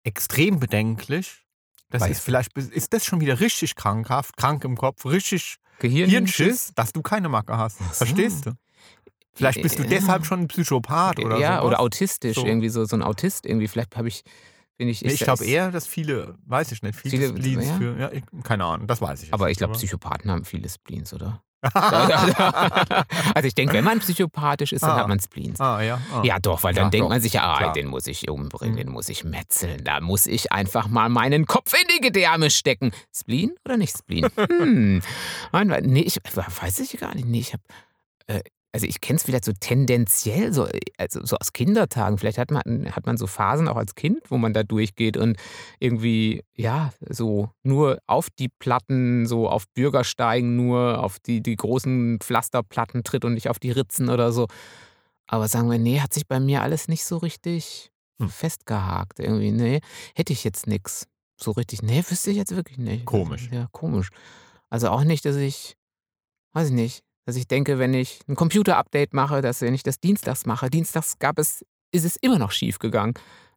[0.04, 1.44] extrem bedenklich.
[1.90, 6.10] Das Weiß ist vielleicht ist das schon wieder richtig krankhaft, krank im Kopf, richtig Gehirn
[6.10, 7.78] Hirnschiss, dass du keine Macke hast.
[7.78, 7.84] So.
[7.84, 8.52] Verstehst du?
[9.32, 9.88] Vielleicht bist du Ja.
[9.88, 11.64] deshalb schon ein Psychopath oder ja, sowas.
[11.66, 12.44] oder autistisch, So.
[12.44, 13.68] irgendwie so, so ein Autist irgendwie.
[13.68, 14.22] Vielleicht habe ich,
[14.78, 15.02] bin ich.
[15.02, 17.76] Nee, ich glaube eher, dass viele, weiß ich nicht, viele, Viele- Spleens ja?
[17.76, 21.12] für, ja, ich, keine Ahnung, das weiß ich Aber ich glaube, Psychopathen haben viele Spleens,
[21.12, 21.42] oder?
[21.74, 23.04] ah,
[23.34, 24.96] also ich denke, wenn man psychopathisch ist, dann Ah.
[25.00, 25.58] hat man Spleens.
[25.58, 26.00] ja.
[26.14, 26.22] Ah.
[26.22, 27.72] Ja, doch, weil dann Ja, denkt doch, man sich ja, ah, klar.
[27.72, 28.78] den muss ich umbringen, Mhm.
[28.78, 32.92] den muss ich metzeln, da muss ich einfach mal meinen Kopf in die Gedärme stecken.
[33.12, 34.28] Spleen oder nicht Spleen?
[34.36, 35.02] Hm.
[35.52, 37.26] Nein, weil- nee, ich weiß ich gar nicht.
[37.26, 37.62] Nee, ich habe,
[38.28, 38.40] äh,
[38.72, 42.18] also ich kenne es vielleicht so tendenziell, so, äh, also so aus Kindertagen.
[42.18, 42.62] Vielleicht hat man,
[42.94, 45.36] hat man so Phasen auch als Kind, wo man da durchgeht und
[45.78, 52.18] irgendwie, ja, so nur auf die Platten, so auf Bürgersteigen, nur auf die, die großen
[52.20, 54.46] Pflasterplatten tritt und nicht auf die Ritzen oder so.
[55.26, 57.90] Aber sagen wir, nee, hat sich bei mir alles nicht so richtig
[58.20, 58.28] Hm.
[58.28, 59.20] festgehakt.
[59.20, 59.80] Irgendwie, nee,
[60.14, 61.06] hätte ich jetzt nix.
[61.40, 63.04] So richtig, nee, wüsste ich jetzt wirklich nicht.
[63.04, 63.48] Komisch.
[63.52, 64.08] Ja, komisch.
[64.70, 65.76] Also auch nicht, dass ich,
[66.52, 70.00] weiß ich nicht, dass ich denke, wenn ich ein Computer-Update mache, dass wenn ich das
[70.00, 71.62] dienstags mache, dienstags gab es,
[71.92, 73.12] ist es immer noch schief gegangen.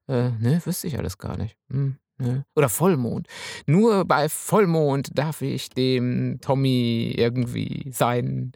[0.10, 1.56] Äh, ne, wüsste ich alles gar nicht.
[1.72, 2.44] Hm, ne.
[2.54, 3.28] Oder Vollmond.
[3.68, 8.52] Nur bei Vollmond darf ich dem Tommy irgendwie sein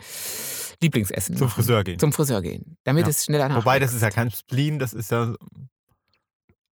[0.82, 1.56] Lieblingsessen Zum machen.
[1.56, 1.98] Friseur gehen.
[1.98, 2.76] Zum Friseur gehen.
[2.84, 3.10] Damit Ja.
[3.12, 3.56] es schneller nach.
[3.56, 5.34] Wobei, das ist ja kein Spleen, das ist ja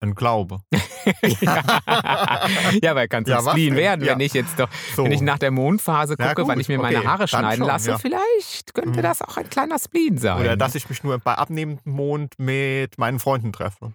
[0.00, 0.60] ein Glaube.
[1.42, 3.76] ja, er kann zum Ja, denn?
[3.76, 4.12] werden, Ja.
[4.12, 5.04] wenn ich jetzt doch, So.
[5.04, 7.66] wenn ich nach der Mondphase gucke, wann ich mir meine okay, Haare dann schneiden schon,
[7.66, 7.98] lasse.
[7.98, 9.02] Vielleicht könnte Mhm.
[9.02, 10.40] das auch ein kleiner Spleen sein.
[10.40, 13.92] Oder dass ich mich nur bei abnehmendem Mond mit meinen Freunden treffe.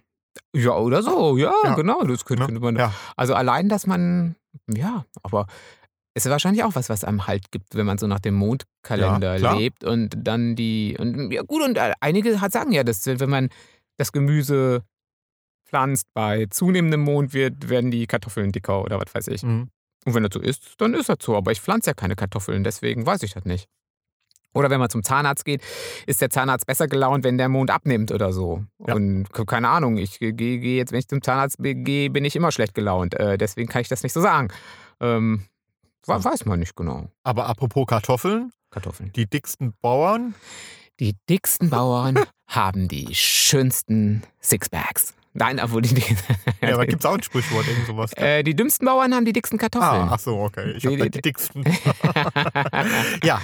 [0.54, 2.02] ja, oder so, ja, genau.
[2.04, 2.92] Das könnte, könnte man.
[3.16, 4.36] Also allein, dass man,
[4.68, 5.46] ja, aber
[6.14, 9.38] es ist wahrscheinlich auch was, was einem Halt gibt, wenn man so nach dem Mondkalender
[9.56, 13.48] lebt und dann die, und ja gut, und einige hat- sagen ja, dass wenn man
[13.98, 14.82] das Gemüse
[15.66, 19.42] pflanzt, bei zunehmendem Mond wird, werden die Kartoffeln dicker oder was weiß ich.
[19.42, 19.68] Mhm.
[20.04, 21.36] Und wenn das so ist, dann ist das so.
[21.36, 23.66] Aber ich pflanze ja keine Kartoffeln, deswegen weiß ich das nicht.
[24.54, 25.62] Oder wenn man zum Zahnarzt geht,
[26.06, 28.64] ist der Zahnarzt besser gelaunt, wenn der Mond abnimmt oder so.
[28.86, 28.94] Ja.
[28.94, 32.36] Und ke- keine Ahnung, ich gehe geh jetzt, wenn ich zum Zahnarzt gehe, bin ich
[32.36, 33.14] immer schlecht gelaunt.
[33.14, 34.48] Äh, deswegen kann ich das nicht so sagen.
[35.00, 35.42] Ähm,
[36.06, 37.10] weiß man nicht genau.
[37.22, 39.12] Aber apropos Kartoffeln, Kartoffeln.
[39.12, 40.34] die dicksten Bauern,
[41.00, 42.18] Die dicksten Bauern
[42.48, 45.14] haben die schönsten Sixpacks.
[45.34, 46.16] Nein, obwohl die, die,
[46.62, 48.12] ja, aber gibt es auch ein Sprichwort, irgend sowas?
[48.14, 50.08] äh, die dümmsten Bauern haben die dicksten Kartoffeln.
[50.08, 50.72] Ah, ach so, okay.
[50.72, 51.62] Ich Die- habe die- die dicksten.
[53.22, 53.40] ja,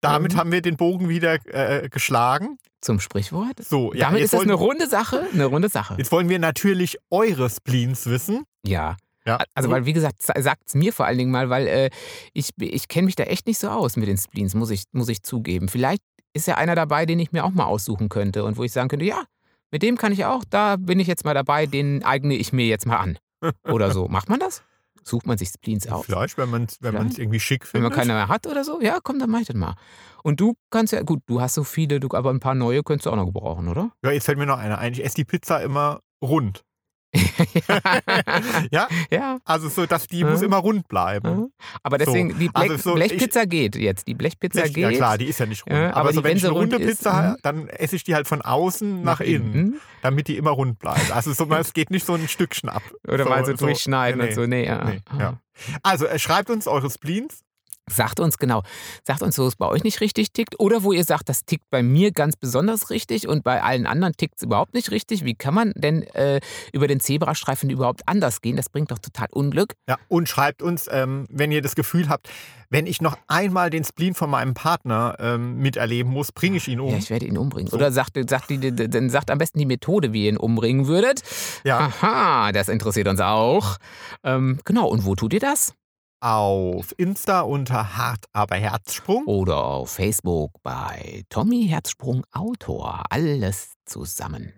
[0.00, 0.36] damit Mhm.
[0.38, 2.58] haben wir den Bogen wieder äh, geschlagen.
[2.80, 3.62] Zum Sprichwort.
[3.62, 5.26] So, ja, Damit ist wollen, eine runde Sache.
[5.32, 5.94] Eine runde Sache.
[5.98, 8.44] jetzt wollen wir natürlich eure Spleens wissen.
[8.66, 8.96] Ja.
[9.26, 11.90] Ja, Also, weil, wie gesagt, sagt es mir vor allen Dingen mal, weil äh,
[12.32, 15.10] ich, ich kenne mich da echt nicht so aus mit den Spleens, muss ich, muss
[15.10, 15.68] ich zugeben.
[15.68, 16.00] Vielleicht
[16.32, 18.88] ist ja einer dabei, den ich mir auch mal aussuchen könnte und wo ich sagen
[18.88, 19.24] könnte, ja,
[19.70, 22.66] mit dem kann ich auch, da bin ich jetzt mal dabei, den eigne ich mir
[22.66, 23.18] jetzt mal an.
[23.64, 24.08] Oder so.
[24.08, 24.62] Macht man das?
[25.02, 26.04] Sucht man sich Spleens aus?
[26.04, 27.90] Vielleicht, wenn man es wenn man's irgendwie schick Wenn findet.
[27.90, 28.80] man keine mehr hat oder so?
[28.80, 29.76] Ja, komm, dann mach ich das mal.
[30.22, 33.06] Und du kannst ja, gut, du hast so viele, du, aber ein paar neue könntest
[33.06, 33.90] du auch noch gebrauchen, oder?
[34.04, 34.92] ja, jetzt fällt mir noch einer ein.
[34.92, 36.64] Ich esse die Pizza immer rund.
[38.70, 39.38] Ja, ja.
[39.44, 40.30] also so, dass die Mhm.
[40.30, 41.36] muss immer rund bleiben.
[41.36, 41.52] Mhm.
[41.82, 44.06] Aber deswegen, die Blech, Also so, Blechpizza geht jetzt.
[44.06, 44.82] Die Blechpizza Blech- geht.
[44.84, 45.74] ja klar, die ist ja nicht rund.
[45.76, 47.16] Ja, aber aber so, die, wenn wenn ich eine runde ist, Pizza mhm.
[47.16, 51.10] habe, dann esse ich die halt von außen nach, innen, damit die immer rund bleibt.
[51.12, 52.82] Also so, es geht nicht so ein Stückchen ab.
[53.06, 54.46] Oder mal so so- durchschneiden nee, und so.
[54.46, 54.84] Nee, ja.
[54.84, 55.38] nee, ja.
[55.82, 57.42] Also äh, schreibt uns eure Spleens
[57.88, 58.62] Sagt uns genau,
[59.04, 61.64] sagt uns, wo es bei euch nicht richtig tickt oder wo ihr sagt, das tickt
[61.70, 65.24] bei mir ganz besonders richtig und bei allen anderen tickt es überhaupt nicht richtig.
[65.24, 66.40] Wie kann man denn äh,
[66.72, 68.56] über den Zebrastreifen überhaupt anders gehen?
[68.56, 69.74] Das bringt doch total Unglück.
[69.88, 72.28] Ja, und schreibt uns, ähm, wenn ihr das Gefühl habt,
[72.70, 76.78] wenn ich noch einmal den Spleen von meinem Partner ähm, miterleben muss, bringe ich ihn
[76.78, 76.92] um.
[76.92, 77.68] Ja, ich werde ihn umbringen.
[77.68, 77.76] So.
[77.76, 81.22] Oder sagt, sagt, die, dann sagt am besten die Methode, wie ihr ihn umbringen würdet.
[81.64, 81.78] Ja.
[81.78, 83.76] Aha, das interessiert uns auch.
[84.22, 85.74] Ähm, genau, und wo tut ihr das?
[86.20, 89.24] Auf Insta unter Hart aber Herzsprung.
[89.26, 93.02] Oder auf Facebook bei Tommy Herzsprung Autor.
[93.10, 94.52] Alles zusammen.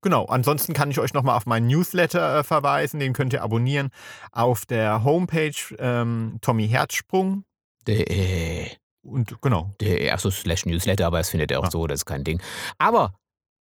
[0.00, 3.00] Genau, ansonsten kann ich euch nochmal auf meinen Newsletter äh, verweisen.
[3.00, 3.90] Den könnt ihr abonnieren
[4.30, 8.70] auf der Homepage ähm, tommyherzsprung.de.
[9.02, 9.74] Und genau.
[9.80, 11.70] De, achso, slash Newsletter, aber das findet ihr auch ja.
[11.70, 12.40] so, das ist kein Ding.
[12.78, 13.14] Aber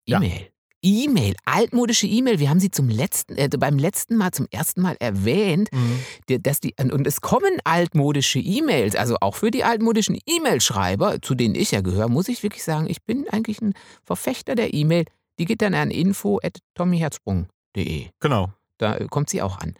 [0.07, 0.41] E-Mail.
[0.41, 0.47] Ja.
[0.87, 2.39] E-Mail, altmodische E-Mail.
[2.39, 5.99] Wir haben sie zum letzten, äh, beim letzten Mal zum ersten Mal erwähnt, mhm.
[6.43, 11.57] dass die und es kommen altmodische E-Mails, also auch für die altmodischen E-Mail-Schreiber, zu denen
[11.57, 13.75] ich ja gehöre, muss ich wirklich sagen, ich bin eigentlich ein
[14.05, 15.07] Verfechter der E-Mail.
[15.41, 18.11] Die geht dann an info@tommyherzsprung.de.
[18.21, 18.53] Genau.
[18.79, 19.75] Da kommt sie auch an.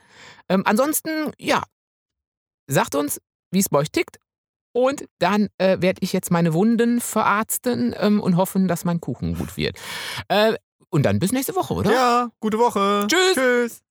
[0.49, 1.63] Ähm, ansonsten, ja,
[2.67, 3.21] sagt uns,
[3.53, 4.17] wie es bei euch tickt.
[4.73, 9.39] Und dann äh, werde ich jetzt meine Wunden verarzten ähm, und hoffen, dass mein Kuchen
[9.39, 9.79] gut wird.
[10.29, 10.57] Äh,
[10.91, 11.93] und dann bis nächste Woche, oder?
[11.93, 13.07] Ja, gute Woche.
[13.09, 13.35] Tschüss.
[13.35, 13.83] Tschüss.